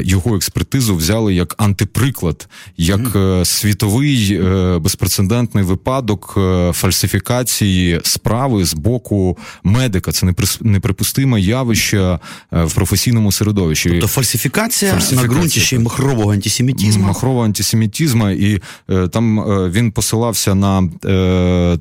[0.00, 3.00] його експертизу взяли як антиприклад, як
[3.44, 4.40] світовий
[4.78, 6.38] безпрецедентний випадок
[6.72, 10.12] фальсифікації справи з боку медика.
[10.12, 10.26] Це
[10.60, 12.18] неприпустиме явище е,
[12.64, 13.90] в професійному середовищі.
[13.90, 17.06] Тобто фальсифікація, фальсифікація на ґрунті ще й махрового антисемітізму.
[17.06, 20.88] Махрового антисемітізму, і е, там е, він посилався на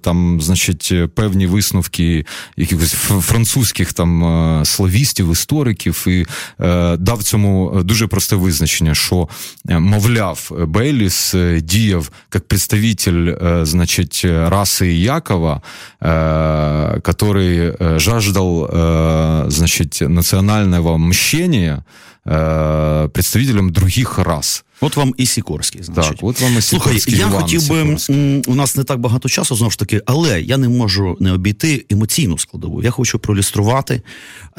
[0.02, 2.26] там, значить, певні висновки
[2.58, 6.26] якихось французьких там славістів, істориків, і
[7.00, 9.28] дав цьому дуже просте визначення, що
[9.66, 15.62] мовляв, Бейліс діяв як представитель, значить, раси Якова,
[17.02, 21.85] который Э, жаждал, э, значит, национального мщения
[22.27, 24.65] э, представителям других рас.
[24.81, 26.17] От вам і Сікорський, значить.
[26.17, 27.01] Так, от вам і Сікорський.
[27.01, 27.97] Слухай, я Іван хотів би,
[28.47, 31.87] у нас не так багато часу, знову ж таки, але я не можу не обійти
[31.91, 32.83] емоційну складову.
[32.83, 34.03] Я хочу проілюструвати,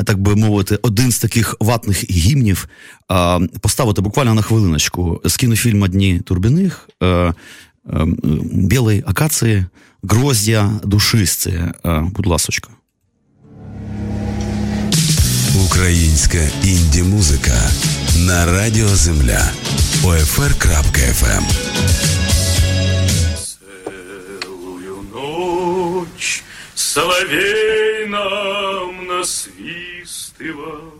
[0.05, 2.69] так би мовити, один з таких ватних гімнів,
[3.61, 6.89] поставити буквально на хвилиночку з кінофільму Дні Турбіних,
[8.51, 9.65] Білої акації,
[10.03, 11.63] Гроздя душисці.
[11.83, 12.69] Будь ласочка.
[15.65, 17.69] Українська інді музика
[18.17, 19.51] на Радіо Земля
[20.03, 21.43] OFR.FM
[24.43, 26.43] Целую ночь
[26.75, 30.93] соловей нам насвистывал,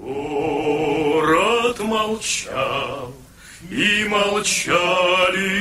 [0.00, 3.14] Город молчал,
[3.70, 5.52] и молчали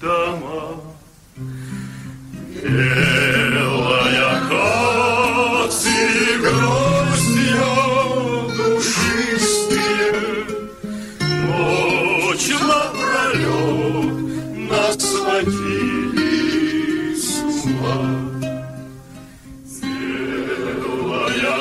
[0.00, 0.89] дома.
[2.63, 5.97] Белая акация
[6.37, 7.73] гроздья
[8.55, 10.11] душистые,
[11.47, 14.19] Ночь напролет
[14.69, 17.27] нас водили с
[17.65, 17.99] ума.
[19.81, 21.53] Белая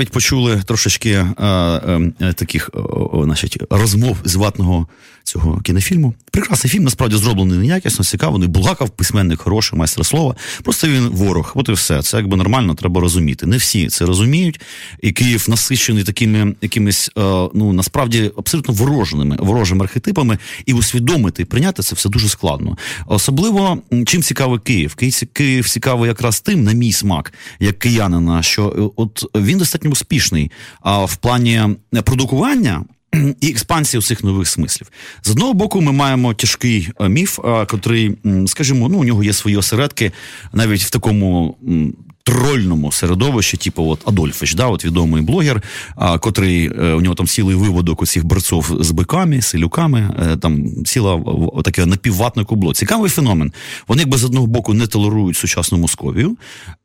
[0.00, 4.86] навіть почули трошечки е, е, а, таких а, значить, розмов з ватного
[5.40, 6.14] цього кінофільму.
[6.32, 8.48] Прекрасний фільм, насправді зроблений неякісно, цікавий.
[8.48, 10.34] Булгаков, письменник, хороший, майстер слова.
[10.62, 11.52] Просто він ворог.
[11.54, 12.02] От і все.
[12.02, 13.46] Це якби нормально, треба розуміти.
[13.46, 14.60] Не всі це розуміють.
[15.00, 17.10] І Київ насичений такими якимись,
[17.54, 22.76] ну насправді абсолютно вороженими ворожими архетипами, і усвідомити, прийняти це все дуже складно.
[23.06, 24.94] Особливо чим цікавий Київ.
[25.32, 30.50] Київ цікавий якраз тим, на мій смак, як киянина, що е, от він достатньо успішний.
[30.80, 31.62] А в плані
[32.04, 32.84] продукування.
[33.40, 34.90] І експансія усіх нових смислів.
[35.22, 39.32] З одного боку, ми маємо тяжкий е, міф, е, котрий, скажімо, ну у нього є
[39.32, 40.12] свої осередки
[40.52, 41.56] навіть в такому
[42.22, 45.62] трольному середовищі, типу от Адольфич, да, от відомий блогер,
[45.96, 50.84] а, котрий е, у нього там цілий виводок усіх борців з биками, селюками, е, там
[50.84, 51.22] ціла
[51.64, 52.74] таке напівватне кубло.
[52.74, 53.52] Цікавий феномен.
[53.88, 56.36] Вони якби з одного боку не толерують сучасну Московію,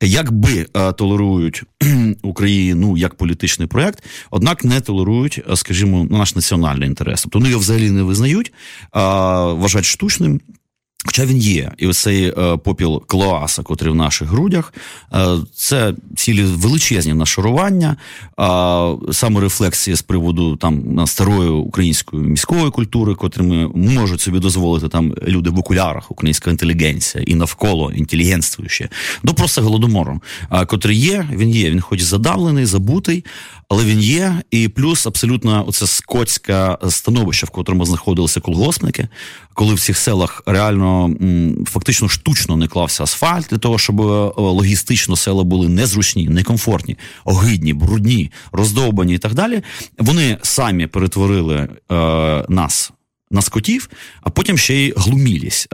[0.02, 1.64] якби е, толерують
[2.22, 7.24] Україну ну, як політичний проект, однак не толерують, скажімо, наш національний інтерес.
[7.24, 8.54] Тобто вони його взагалі не визнають,
[8.92, 10.42] а, вважають штучним.
[11.06, 14.74] Хоча він є, і оцей е, попіл Клоаса, котрий в наших грудях,
[15.14, 17.96] е, це цілі величезні нашарування,
[19.12, 25.60] саморефлексія з приводу там старої української міської культури, котрими можуть собі дозволити там люди в
[25.60, 28.90] окулярах, українська інтелігенція і навколо інтелігентствуюче,
[29.24, 30.22] до просто голодомору,
[30.68, 31.72] котрий є, він є.
[31.72, 33.26] Він хоч задавлений, забутий,
[33.70, 34.42] але він є.
[34.52, 39.08] І плюс абсолютно оце скотське становище, в котрому знаходилися колгоспники,
[39.54, 40.95] коли в цих селах реально
[41.66, 47.74] фактично штучно не клався асфальт для того, щоб е, логістично села були незручні, некомфортні, огидні,
[47.74, 49.62] брудні, роздовбані і так далі.
[49.98, 52.92] Вони самі перетворили е, нас.
[53.32, 53.90] На скотів,
[54.22, 55.68] а потім ще й глумілість,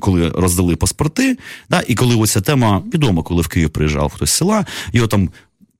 [0.00, 1.38] коли роздали паспорти.
[1.70, 5.30] Да, І коли оця тема відомо, коли в Київ приїжджав хтось з села, його там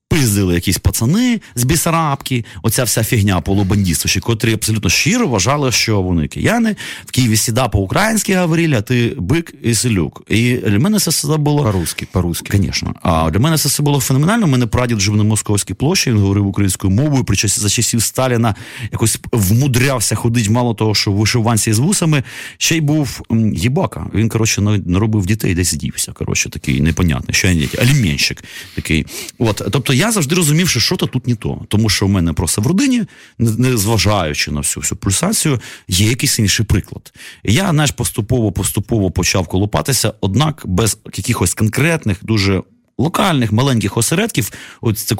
[0.09, 6.29] пиздили якісь пацани з бісарабки, оця вся фігня полубандістові, котрі абсолютно щиро вважали, що вони
[6.29, 6.77] кияни
[7.07, 10.23] в Києві сіда по-українськи говорили, а ти бик і селюк.
[10.29, 12.59] І для мене це все було по-русски, по-русски.
[12.59, 12.95] Звісно.
[13.03, 14.47] А для мене це все було феноменально.
[14.47, 17.25] У мене прадід жив на московській площі, він говорив українською мовою.
[17.25, 18.55] При за часів Сталіна
[18.93, 22.23] якось вмудрявся ходити мало того, що в вишиванці з вусами,
[22.59, 23.23] ще й був
[23.55, 24.07] їбака.
[24.15, 26.13] Він, коротше, наробив дітей, десь дівся.
[26.13, 28.45] Коротше, такий непонятний, що я аліменщик
[28.75, 29.07] такий.
[29.39, 31.65] От, тобто я завжди розумів, що що-то тут не то.
[31.69, 33.05] Тому що в мене просто в родині,
[33.39, 37.13] не зважаючи на всю всю пульсацію, є якийсь інший приклад.
[37.45, 42.63] Я знаєш, поступово-поступово почав колупатися, однак без якихось конкретних, дуже
[42.99, 45.13] локальних маленьких осередків, от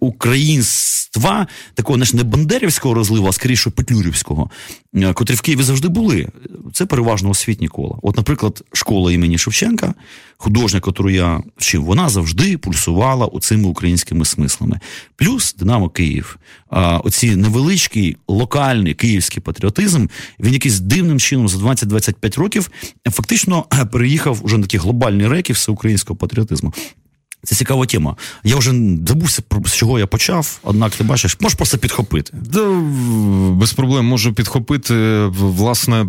[0.00, 4.50] українською єства, такого не бандерівського розливу, а скоріше петлюрівського,
[4.94, 6.28] е, котрі в Києві завжди були.
[6.72, 7.98] Це переважно освітні кола.
[8.02, 9.94] От, наприклад, школа імені Шевченка,
[10.36, 14.80] художня, яку я вчив, вона завжди пульсувала оцими українськими смислами.
[15.16, 16.38] Плюс Динамо Київ.
[17.04, 20.06] Оці невеличкий локальний київський патріотизм,
[20.40, 22.70] він якийсь дивним чином за 20-25 років
[23.10, 26.74] фактично переїхав уже на такі глобальні реки всеукраїнського патріотизму.
[27.44, 28.16] Це цікава тема.
[28.44, 28.72] Я вже
[29.06, 32.32] забувся з чого я почав, однак ти бачиш, можеш просто підхопити.
[32.52, 32.68] Да,
[33.52, 35.26] без проблем можу підхопити.
[35.26, 36.06] Власне,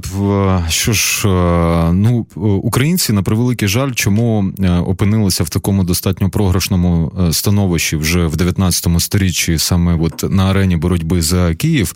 [0.69, 2.25] що ж, е, ну,
[2.63, 8.35] українці на превеликий жаль, чому е, опинилися в такому достатньо програшному е, становищі вже в
[8.35, 11.95] 19 сторіччі, саме от на арені боротьби за Київ.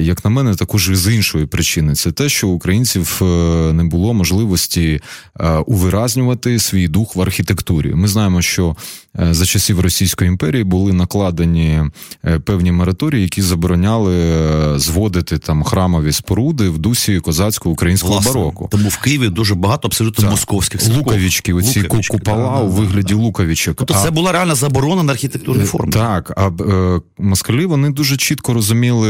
[0.00, 3.18] Як на мене, також і з іншої причини, це те, що українців
[3.72, 5.00] не було можливості
[5.66, 7.94] увиразнювати свій дух в архітектурі.
[8.06, 8.76] Ми знаємо, що
[9.20, 11.82] е, за часів Російської імперії були накладені
[12.24, 18.32] е, певні мораторії, які забороняли е, зводити там храмові споруди в дусі козацького українського Власне,
[18.32, 18.68] бароку.
[18.72, 20.30] Тому в Києві дуже багато абсолютно так.
[20.30, 20.98] московських церков.
[20.98, 23.76] Луковички, оці Луковички, купола да, у вигляді да, луковичок.
[23.76, 25.92] Тобто це була реальна заборона на архітектурні форми.
[25.92, 29.08] Так, а е, москалі вони дуже чітко розуміли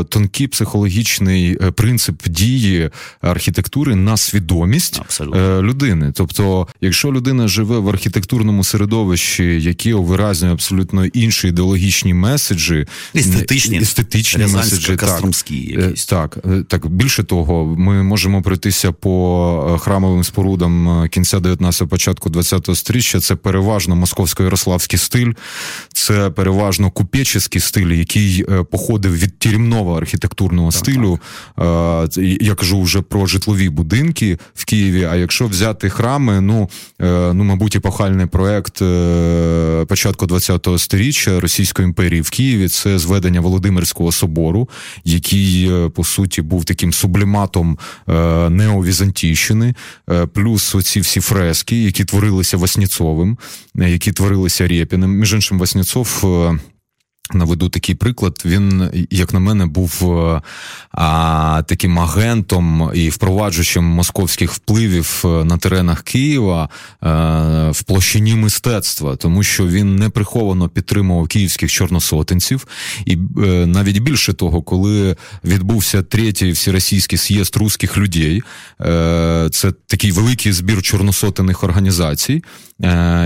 [0.00, 2.90] е, тонкий психологічний принцип дії
[3.20, 5.62] архітектури на свідомість Абсолютно.
[5.62, 6.12] людини.
[6.14, 14.46] Тобто, якщо людина живе в архітектурному середовищі, які овиразнює абсолютно інші ідеологічні меседжі, естетичні естетичні
[14.46, 14.96] меседжі.
[14.96, 15.12] Так,
[15.78, 21.88] е, так, е, так більше того, ми можемо пройтися по е, храмовим спорудам кінця 19-го,
[21.88, 23.20] початку 20-го сторіччя.
[23.20, 25.32] Це переважно московсько-ярославський стиль,
[25.92, 31.18] це переважно купеческий стиль, який походив від тюремного архітектурного так, стилю.
[31.56, 32.16] Так.
[32.40, 35.04] Я кажу вже про житлові будинки в Києві.
[35.04, 36.68] А якщо взяти храми, ну
[37.34, 44.12] ну мабуть, епохальний проект е, початку ХХ століття Російської імперії в Києві це зведення Володимирського
[44.12, 44.68] собору,
[45.04, 47.78] який е, по суті був таким субліматом
[48.08, 49.74] е, неовізантійщини,
[50.32, 53.38] плюс оці всі фрески, які творилися Васніцовим,
[53.74, 55.10] які творилися Рєпіним.
[55.10, 56.24] Між іншим, Васніцов
[57.30, 58.42] Наведу такий приклад.
[58.44, 60.40] Він, як на мене, був е,
[60.92, 66.68] а, таким агентом і впроваджувачем московських впливів е, на теренах Києва
[67.00, 72.66] а, е, в площині мистецтва, тому що він неприховано підтримував київських чорносотенців,
[73.06, 78.42] і а, навіть більше того, коли відбувся третій всеросійський з'їзд русських людей,
[79.50, 82.44] це такий великий збір чорносотених організацій,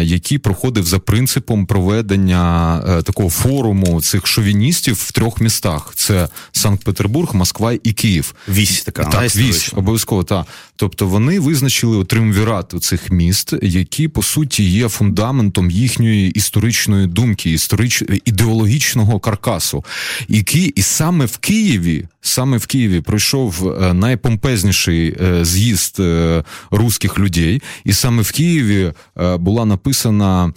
[0.00, 7.72] який проходив за принципом проведення такого форуму цих шовіністів в трьох містах: це Санкт-Петербург, Москва
[7.72, 8.34] і Київ.
[8.48, 10.46] Вісь така так, вісь, обов'язково так.
[10.76, 18.02] Тобто вони визначили триумвірат цих міст, які по суті є фундаментом їхньої історичної думки, історич...
[18.24, 19.84] ідеологічного каркасу,
[20.28, 27.18] які і саме в Києві, саме в Києві пройшов е, найпомпезніший е, з'їзд е, русських
[27.18, 28.92] людей, і саме в Києві
[29.38, 30.52] була написана,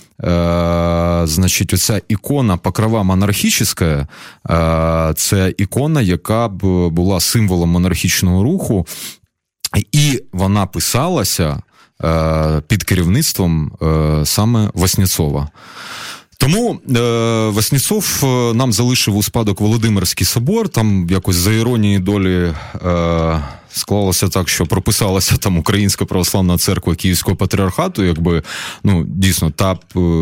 [1.28, 4.08] значить, оця ікона покрова монархічна,
[5.16, 8.88] це ікона, яка б була символом монархічного руху.
[9.92, 11.62] І вона писалася
[12.04, 15.50] е, під керівництвом е, саме Васнєцова.
[16.38, 17.00] Тому е,
[17.50, 22.54] Васніцов е, нам залишив у спадок Володимирський собор, там якось за іронії долі.
[22.86, 28.44] Е, склалося так, що прописалася там Українська православна церква Київського патріархату, якби
[28.84, 29.78] ну дійсно та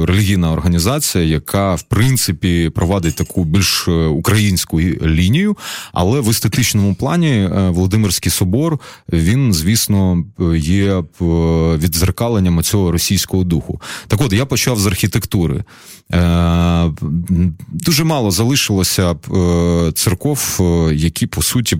[0.08, 5.58] релігійна організація, яка в принципі провадить таку більш е, українську лінію,
[5.94, 8.80] але в естетичному плані е, Володимирський собор
[9.14, 10.24] він, звісно,
[10.56, 11.04] є
[11.78, 13.82] відзеркаленням цього російського духу.
[14.08, 15.64] Так от я почав з архітектури.
[16.14, 16.92] Е,
[17.72, 19.16] дуже мало залишилося
[19.94, 20.60] церков,
[20.94, 21.78] які по суті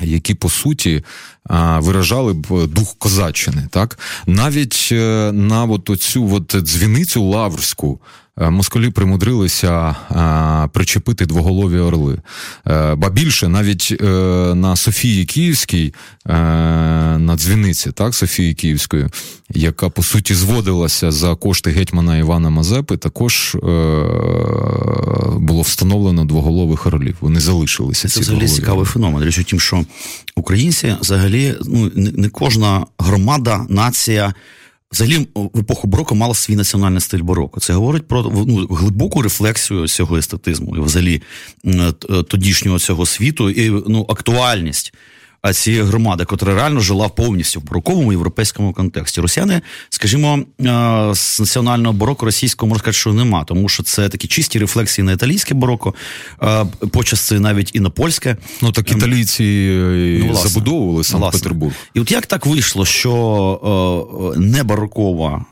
[0.00, 1.04] які по суті
[1.78, 8.00] виражали б дух козаччини, так навіть е, на от оцю от дзвіницю лаврську
[8.40, 12.18] Е, москалі примудрилися е, причепити двоголові орли.
[12.66, 13.96] Е, ба більше навіть
[14.54, 15.94] на Софії Київській,
[16.26, 19.06] на дзвіниці, так, Софії Київської,
[19.50, 23.56] яка по суті зводилася за кошти гетьмана Івана Мазепи, також
[25.36, 27.16] було встановлено двоголових орлів.
[27.20, 28.08] Вони залишилися.
[28.08, 29.24] Це взагалі цікавий феномен.
[29.24, 29.84] Річ у тім, що
[30.36, 34.34] українці взагалі ну не кожна громада, нація.
[34.92, 37.60] Взагалі, в епоху бароко мала свій національний стиль бароко.
[37.60, 41.22] Це говорить про ну, глибоку рефлексію цього естетизму і взагалі
[42.28, 44.94] тодішнього цього світу і ну, актуальність
[45.52, 49.20] цієї громади, котра реально жила повністю в бароковому європейському контексті.
[49.20, 50.38] Росіяни, скажімо,
[51.14, 55.12] з національного бароко російського можна сказати, що нема, тому що це такі чисті рефлексії на
[55.12, 55.94] італійське бароко,
[56.92, 58.36] почасти навіть і на польське.
[58.62, 59.44] Ну так ем, італійці
[60.26, 61.74] ну, забудовували санкт Петербург.
[61.94, 65.44] І от як так вийшло, що не барокова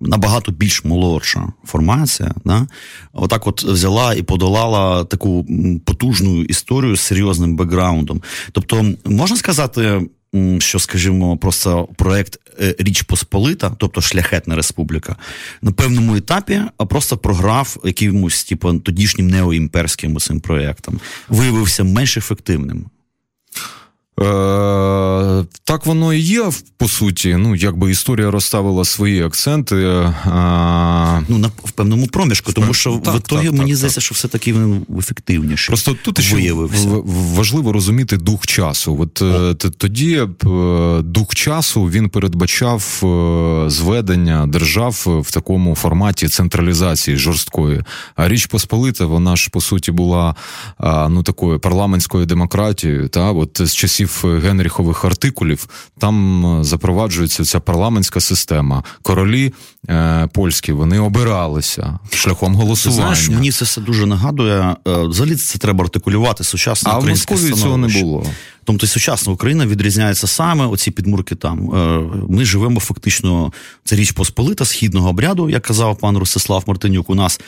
[0.00, 2.66] набагато більш молодша формація, да,
[3.12, 5.46] отак от взяла і подолала таку
[5.84, 8.22] потужну історію з серйозним бекграундом.
[8.52, 10.00] Тобто, можна сказати,
[10.58, 15.16] що, скажімо, просто проект е, Річ Посполита, тобто Шляхетна Республіка,
[15.62, 22.86] на певному етапі просто програв якимось, типу, тодішнім неоімперським цим проєктом, виявився менш ефективним.
[24.22, 27.36] Е, Так воно і є, по суті.
[27.38, 29.76] Ну, якби історія розставила свої акценти.
[29.76, 30.14] Е,
[31.28, 34.14] ну, на, в певному проміжку, тому що так, в ітогі так, мені так, здається, що
[34.14, 35.66] все-таки він ефективніше.
[35.66, 36.52] Просто тут ще
[37.34, 38.96] важливо розуміти дух часу.
[39.00, 39.26] От О.
[39.26, 40.26] Е, тоді е,
[41.02, 43.02] дух часу він передбачав
[43.66, 47.82] зведення держав в такому форматі централізації жорсткої.
[48.16, 50.34] А Річ Посполита, вона ж по суті була
[50.82, 53.08] ну такою парламентською демократією.
[53.08, 55.66] Та от з часів часів Генріхових артикулів
[55.98, 58.84] там е, запроваджується ця парламентська система.
[59.02, 59.52] Королі
[59.88, 63.14] е, польські вони обиралися шляхом голосування.
[63.14, 64.76] Знаєш, Мені це все дуже нагадує.
[64.88, 68.26] Е, взагалі це треба артикулювати сучасне А в Московії цього не було.
[68.64, 71.74] Тобто сучасна Україна відрізняється саме оці підмурки там.
[71.74, 73.52] Е, ми живемо фактично,
[73.84, 77.10] це річ Посполита східного обряду, як казав пан Ростислав Мартинюк.
[77.10, 77.40] У нас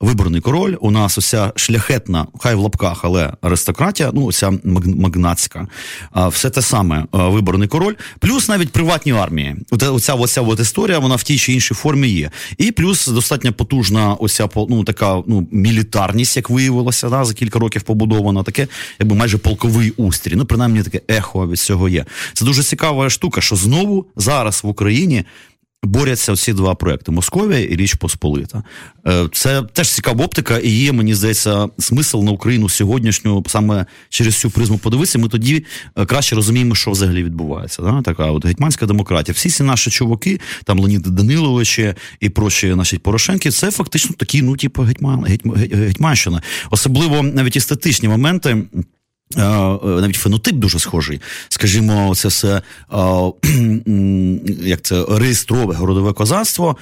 [0.00, 0.76] виборний король.
[0.80, 4.52] У нас ося шляхетна, хай в лапках, але аристократія, ну оця
[4.84, 5.68] магнатська,
[6.14, 9.56] все те саме виборний король, плюс навіть приватні армії.
[9.70, 12.30] Оця оця от історія, вона в тій чи іншій формі є.
[12.58, 17.82] І плюс достатньо потужна оця ну, така ну, мілітарність, як виявилося, да, за кілька років
[17.82, 18.68] побудована, таке,
[18.98, 20.34] якби майже полковий устрій.
[20.36, 22.04] Ну, принаймні таке ехо від цього є.
[22.32, 25.24] Це дуже цікава штука, що знову зараз в Україні
[25.82, 28.62] борються ці два проекти Московія і Річ Посполита.
[29.06, 34.36] Е, це теж цікава оптика, і є, мені здається, смисл на Україну сьогоднішню саме через
[34.36, 35.18] цю призму подивитися.
[35.18, 35.64] Ми тоді
[35.96, 37.82] е, краще розуміємо, що взагалі відбувається.
[37.82, 38.02] Да?
[38.02, 39.34] Така от гетьманська демократія.
[39.34, 44.56] Всі ці наші чуваки, там Леонід Даниловичі і прочі наші Порошенки, це фактично такі, ну,
[44.56, 45.24] типу, гетьман,
[45.72, 46.42] гетьманщина.
[46.70, 48.62] Особливо навіть естетичні моменти.
[49.36, 49.40] Е,
[49.84, 51.20] навіть фенотип дуже схожий.
[51.48, 52.62] Скажімо, це все
[54.62, 56.76] як це реєстрове городове козацтво.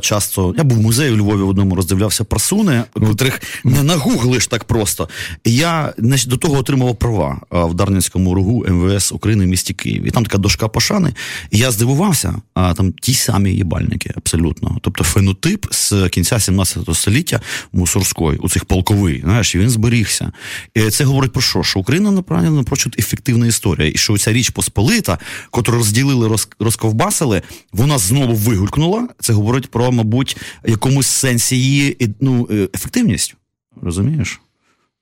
[0.00, 4.64] Часто я був в музеї у Львові в одному роздивлявся прасуни, котрих не нагуглиш так
[4.64, 5.08] просто.
[5.44, 5.94] Я
[6.26, 10.08] до того отримував права в Дарницькому ругу МВС України в місті Києві.
[10.08, 11.14] І там така дошка пошани.
[11.50, 14.78] І я здивувався, а там ті самі їбальники, абсолютно.
[14.80, 17.40] Тобто фенотип з кінця 17 століття
[17.72, 20.32] мусорської, у цих полковий, знаєш, він зберігся.
[20.74, 21.63] І це говорить про що?
[21.64, 25.18] Що Україна направлена напрочуд ефективна історія, і що ця річ Посполита,
[25.50, 27.42] котру розділили, роз, розковбасили,
[27.72, 29.08] вона знову вигулькнула.
[29.20, 30.36] Це говорить про, мабуть,
[30.66, 33.34] якомусь сенсі її ну, е, ефективність.
[33.82, 34.40] Розумієш?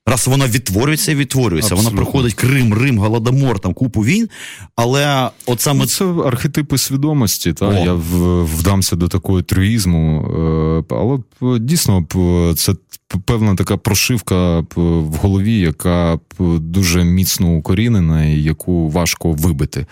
[0.06, 1.74] Раз вона відтворюється відтворюється.
[1.74, 1.90] Абсолютно.
[1.90, 4.28] Вона проходить Крим, Рим, Голодомор, там купу війн.
[4.76, 7.52] Але от саме ну, це архетипи свідомості.
[7.52, 7.72] Та О.
[7.72, 7.94] я
[8.44, 10.28] вдамся до такого трюїзму.
[10.90, 11.18] Е, але
[11.58, 12.06] дійсно
[12.56, 12.74] це
[13.24, 16.18] певна така прошивка в голові, яка
[16.58, 19.86] дуже міцно укорінена і яку важко вибити.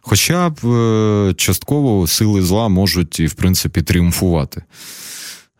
[0.00, 4.62] Хоча б е, частково сили зла можуть і в принципі тріумфувати.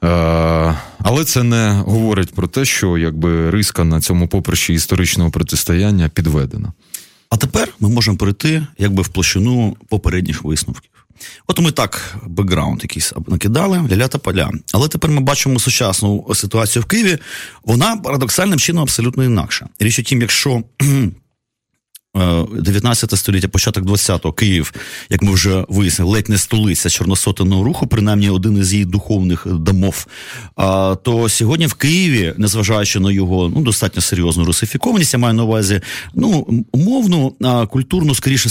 [0.05, 6.09] Е, але це не говорить про те, що якби риска на цьому поприщі історичного протистояння
[6.09, 6.73] підведена.
[7.31, 10.91] А тепер ми можемо перейти якби в площину попередніх висновків.
[11.47, 14.51] От ми так бекграунд якийсь накидали, ля-ля та поля.
[14.73, 17.19] Але тепер ми бачимо сучасну ситуацію в Києві.
[17.65, 19.67] Вона парадоксальним чином абсолютно інакша.
[19.79, 20.63] Річ у тім, якщо
[22.15, 24.73] 19 е, століття, початок 20-го, Київ,
[25.11, 30.07] як ми вже вияснили, ледь не столиця чорносотеного руху, принаймні один із її духовних домов.
[30.57, 35.45] А, То сьогодні в Києві, незважаючи на його ну, достатньо серйозну русифікованість, я маю на
[35.45, 35.81] увазі
[36.15, 37.33] ну, умовну,
[37.71, 38.49] культурну, скоріше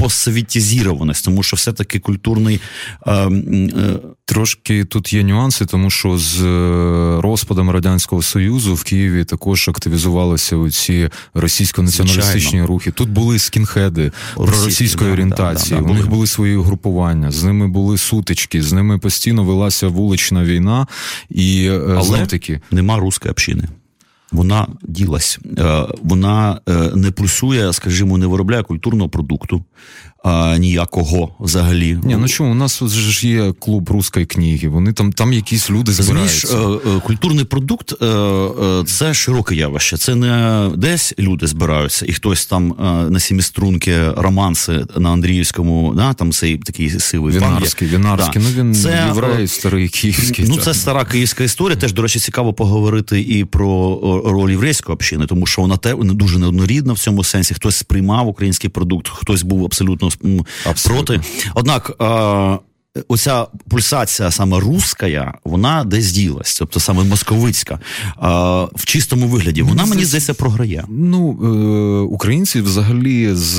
[0.00, 2.60] посовітізірованість, тому що все-таки культурний.
[3.06, 9.24] Е, е, Трошки тут є нюанси, тому що з е, розпадом радянського союзу в Києві
[9.24, 12.90] також активізувалися ці російсько-націоналістичні рухи.
[12.90, 15.80] Тут були скінхеди проросійської да, орієнтації.
[15.80, 19.88] Да, да, У них були свої угрупування, з ними були сутички, з ними постійно велася
[19.88, 20.86] вулична війна,
[21.30, 23.68] і е, Але знов таки нема руської общини
[24.32, 29.64] вона ділась, е, вона е, не пульсує, скажімо, не виробляє культурного продукту.
[30.24, 31.98] А, ніякого взагалі.
[32.04, 35.92] Ні, ну чому, у нас ж є клуб руської книги, вони там там якісь люди
[35.92, 36.46] збираються.
[36.46, 37.94] Знаєш, культурний продукт
[38.86, 39.96] це широке явище.
[39.96, 42.74] Це не десь люди збираються, і хтось там
[43.10, 48.48] на сіміструнки романси на Андріївському, да, там цей такий сивий Вінарський, Вінарський, да.
[48.48, 50.44] ну він це, єврей, старий київський.
[50.48, 51.76] Ну, це стара київська історія.
[51.76, 56.38] Теж, до речі, цікаво поговорити і про роль єврейської общини, тому що вона те дуже
[56.38, 57.54] неоднорідна в цьому сенсі.
[57.54, 60.09] Хтось сприймав український продукт, хтось був абсолютно,
[60.64, 61.14] абсолютно.
[61.16, 61.20] проти.
[61.54, 61.90] Однак.
[63.08, 67.78] Оця пульсація саме руська, вона десь ділась, тобто саме московицька,
[68.74, 69.62] в чистому вигляді.
[69.62, 70.84] Вона мені здається програє.
[70.88, 73.58] Ну е, українці взагалі з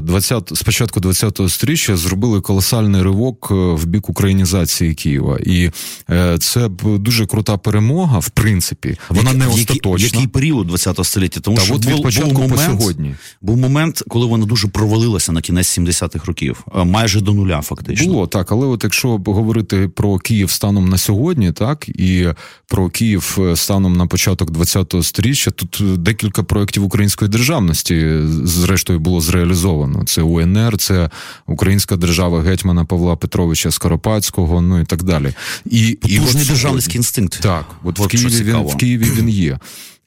[0.00, 5.70] 20, з початку 20-го сторіччя зробили колосальний ривок е, в бік українізації Києва, і
[6.10, 8.98] е, це дуже крута перемога, в принципі.
[9.08, 10.06] Вона Які, не остаточна.
[10.06, 11.40] Який період 20-го століття?
[11.40, 14.68] Тому Та що от був, початку був момент, по сьогодні був момент, коли вона дуже
[14.68, 18.12] провалилася на кінець 70-х років, майже до нуля, фактично.
[18.12, 22.28] Було так, але от якщо говорити про Київ станом на сьогодні, так і
[22.66, 30.04] про Київ станом на початок 20-го сторіччя, тут декілька проєктів української державності зрештою було зреалізовано.
[30.04, 31.10] Це УНР, це
[31.46, 35.34] Українська держава гетьмана Павла Петровича Скоропадського, ну і так далі.
[35.66, 37.40] І Потужний і державницький інстинкт.
[37.40, 39.58] Так, от, от в Києві він в Києві він є.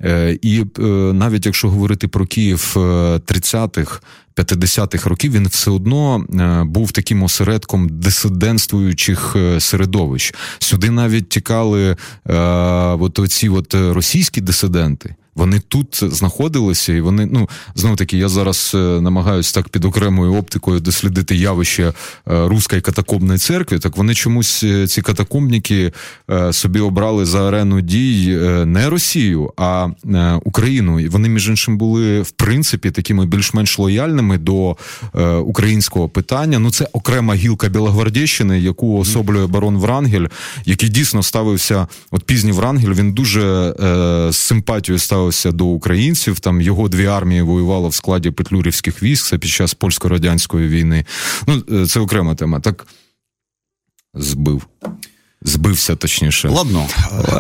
[0.04, 0.82] Е, і е,
[1.14, 4.02] навіть якщо говорити про Київ 30-х,
[4.38, 6.26] е, 50-х років, він все одно
[6.66, 10.34] був таким осередком дисидентствуючих середовищ.
[10.60, 11.96] Сюди навіть тікали
[13.00, 15.16] от оці от російські дисиденти.
[15.36, 20.36] Вони тут знаходилися, і вони ну знову таки, я зараз е, намагаюся так під окремою
[20.36, 21.94] оптикою дослідити явище е,
[22.48, 23.80] руської катакомбної церкви.
[23.80, 25.92] Так вони чомусь е, ці катакомбніки
[26.52, 29.88] собі обрали за арену дій не Росію, а
[30.44, 31.00] Україну.
[31.00, 34.78] І вони між іншим були в принципі такими більш-менш лояльними до
[35.46, 36.60] українського питання.
[36.60, 40.28] Ну це окрема гілка Білогвардійщини, яку особлює барон Врангель,
[40.66, 41.88] який дійсно ставився.
[42.12, 43.74] От пізній Врангель він дуже
[44.32, 46.40] з симпатією ставив ставився до українців.
[46.40, 51.06] Там його дві армії воювали в складі петлюрівських військ це під час польсько-радянської війни.
[51.48, 52.60] Ну, е, це окрема тема.
[52.60, 52.88] Так
[54.14, 54.68] збив.
[55.42, 56.50] Збився точніше.
[56.50, 56.88] Ладно.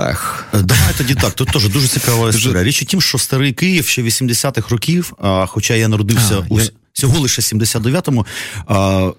[0.09, 0.45] Ех.
[0.53, 1.33] Давай тоді так.
[1.33, 2.63] Тут теж дуже цікава історія.
[2.63, 5.13] Річ у тім, що старий Київ ще 80-х років,
[5.47, 6.59] хоча я народився а, у.
[6.59, 8.25] Я всього лише 79-му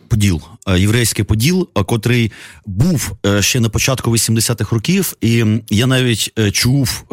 [0.08, 0.40] поділ,
[0.76, 2.32] єврейський поділ, котрий
[2.66, 7.04] був е, ще на початку 80-х років, і я навіть е, чув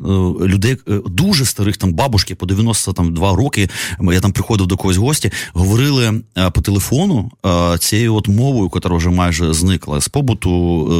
[0.00, 3.68] ну, людей е, дуже старих там бабушки по 92 роки.
[4.00, 6.22] Я там приходив до когось гості, говорили
[6.54, 7.30] по телефону
[7.78, 10.50] цією от мовою, яка вже майже зникла з побуту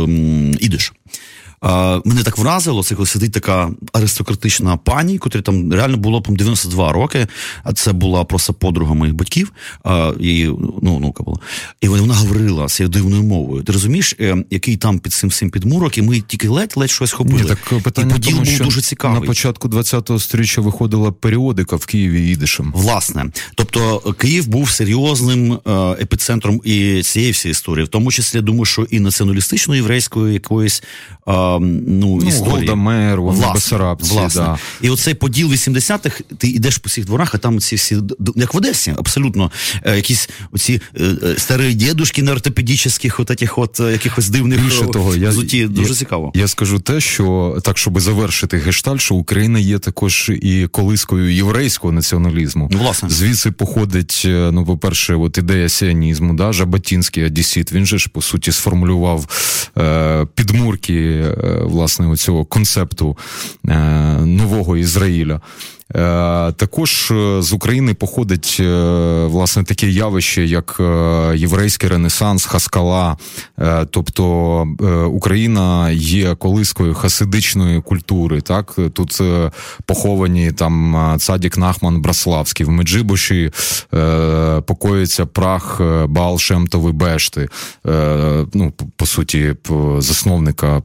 [0.05, 0.93] ем, ідиш.
[2.05, 6.93] Мене так вразило, це коли сидить така аристократична пані, котрі там реально було там 92
[6.93, 7.27] роки.
[7.65, 9.53] А це була просто подруга моїх батьків,
[10.21, 10.47] її
[10.83, 11.37] ну, онука була.
[11.81, 13.63] І вона говорила цією дивною мовою.
[13.63, 17.43] Ти розумієш, е, який там під цим всім підмурок, і ми тільки ледь-ледь щось хопили.
[17.43, 19.21] Ні, так питання і поділ тому, був що дуже цікавий.
[19.21, 22.73] На початку 20-го сторіччя виходила періодика в Києві ідишем.
[22.77, 28.65] Власне, тобто Київ був серйозним е, епіцентром і цієї всієї історії, в тому числі думаю,
[28.65, 30.83] що і націоналістичної єврейської якоїсь
[31.61, 32.69] ну, ну історії.
[32.69, 33.23] Голдамер,
[33.55, 34.43] Бесарабці, власне.
[34.43, 34.59] Да.
[34.83, 37.99] І оцей поділ 80-х, ти йдеш по всіх дворах, а там ці всі,
[38.37, 39.51] як в Одесі, абсолютно
[39.85, 44.85] е, якісь оці е, е, старі дідушки на ортопедичних, от этих от якихось дивних Більше
[44.85, 46.33] того, я, зуті, дуже я, цікаво.
[46.35, 51.93] Я скажу те, що так, щоб завершити гешталь, що Україна є також і колискою єврейського
[51.93, 52.69] націоналізму.
[52.73, 53.11] Ну, власне.
[53.11, 58.53] Звідси походить, ну, по-перше, от ідея сіонізму, да, Жаботінський одесіт, він же ж по суті
[58.53, 59.27] сформулював
[59.79, 61.25] е, підмурки
[61.63, 63.17] власне оцього концепту
[63.69, 63.75] е,
[64.21, 65.41] нового Ізраїля.
[65.95, 68.63] Е, також е, з України походить
[69.25, 70.81] власне таке явище, як
[71.35, 73.17] єврейський ренесанс, хаскала.
[73.91, 74.67] Тобто
[75.13, 78.41] Україна є колискою хасидичної культури.
[78.41, 79.21] Так тут
[79.87, 83.51] поховані там Цадік Нахман Браславський в Меджибуші
[84.67, 87.49] покоїться прах Баал Шемтови Бешти.
[88.55, 89.55] Ну, по суті,
[89.99, 90.83] засновника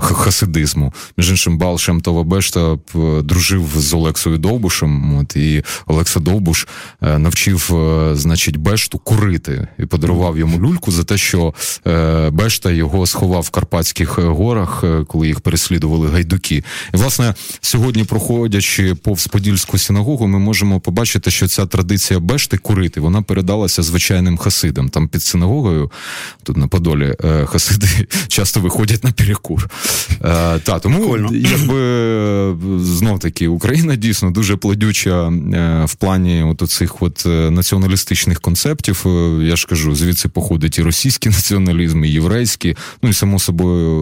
[0.00, 0.92] хасидизму.
[1.16, 2.78] Між іншим, Бал Шемтова Бешта
[3.22, 5.18] дружив з Олексою Довбушем.
[5.18, 6.66] От і Олекса Довбуш
[7.02, 11.54] е, навчив, е, значить, Бешту курити і подарував йому люльку за те, що
[11.86, 16.64] е, Бешта його сховав в Карпатських горах, коли їх переслідували гайдуки.
[16.94, 23.00] І власне сьогодні, проходячи повз Подільську синагогу, ми можемо побачити, що ця традиція Бешти курити
[23.00, 24.88] вона передалася звичайним хасидам.
[24.88, 25.90] Там під синагогою,
[26.42, 27.14] тут на Подолі,
[27.44, 27.86] хасиди
[28.28, 29.68] часто виходять на перекур.
[30.62, 31.82] Та, тому якби
[32.80, 39.06] знов таки Україна дійсно дуже плодюча е, в плані от оцих от е, націоналістичних концептів.
[39.42, 42.76] Я ж кажу, звідси походить і російський націоналізм, і єврейський.
[43.02, 43.92] Ну і само собою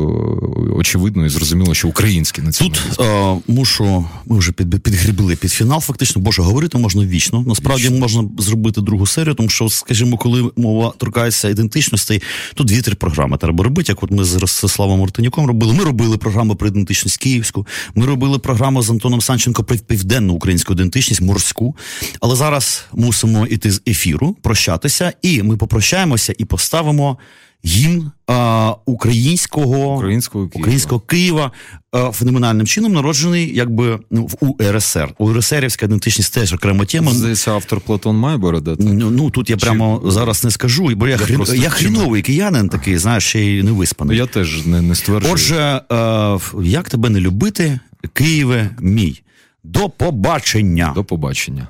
[0.77, 2.89] очевидно і зрозуміло, що український націоналізм.
[2.89, 5.81] Тут е, мушу, ми вже під, підгрібли під фінал.
[5.81, 7.45] Фактично, боже, говорити можна вічно.
[7.47, 7.99] Насправді вічно.
[7.99, 12.23] можна зробити другу серію, тому що, скажімо, коли мова торкається ідентичностей,
[12.55, 13.93] тут дві-три програми треба робити.
[13.93, 15.73] Як от ми з Ростиславом Мартинюком робили.
[15.73, 17.67] Ми робили програму про ідентичність київську.
[17.95, 21.77] Ми робили програму з Антоном Санченко про південну українську ідентичність, морську.
[22.21, 27.19] Але зараз мусимо іти з ефіру, прощатися, і ми попрощаємося і поставимо
[27.65, 31.51] гімн а, українського українського Києва, українського Києва
[31.93, 35.15] а, феноменальним чином народжений якби ну, в УРСР.
[35.19, 37.13] УРСРівська ідентичність теж окрема тема.
[37.13, 38.77] Здається, автор Платон Майборода.
[38.79, 39.67] Ну, ну тут я Чи...
[39.67, 41.45] прямо зараз не скажу, бо я, я, хрін...
[41.55, 44.17] я хріновий киянин такий, знаєш, ще й не виспаний.
[44.17, 45.35] Я теж не, не стверджую.
[45.35, 47.81] Отже, а, як тебе не любити,
[48.13, 49.23] Києве мій?
[49.65, 50.93] До побачення.
[50.95, 51.69] До побачення.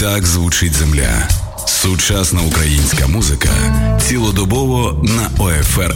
[0.00, 1.28] Так звучить земля.
[1.66, 3.48] Сучасна українська музика
[4.00, 5.94] цілодобово на ОФР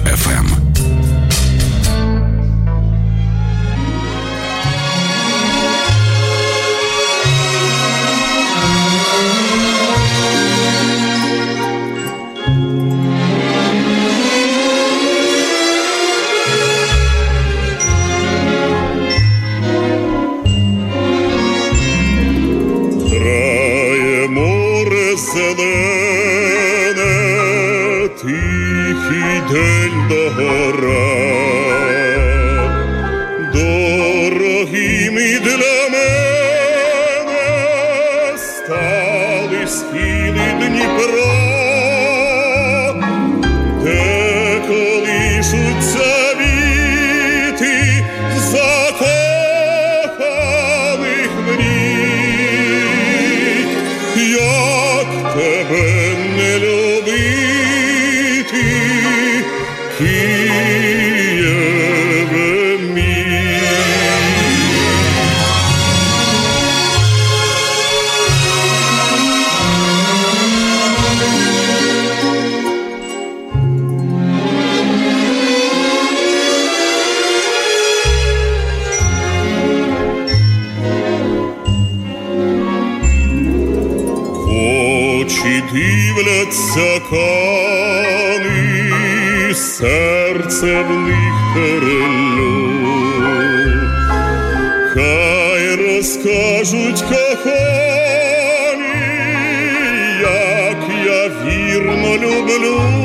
[102.59, 102.98] Lulu.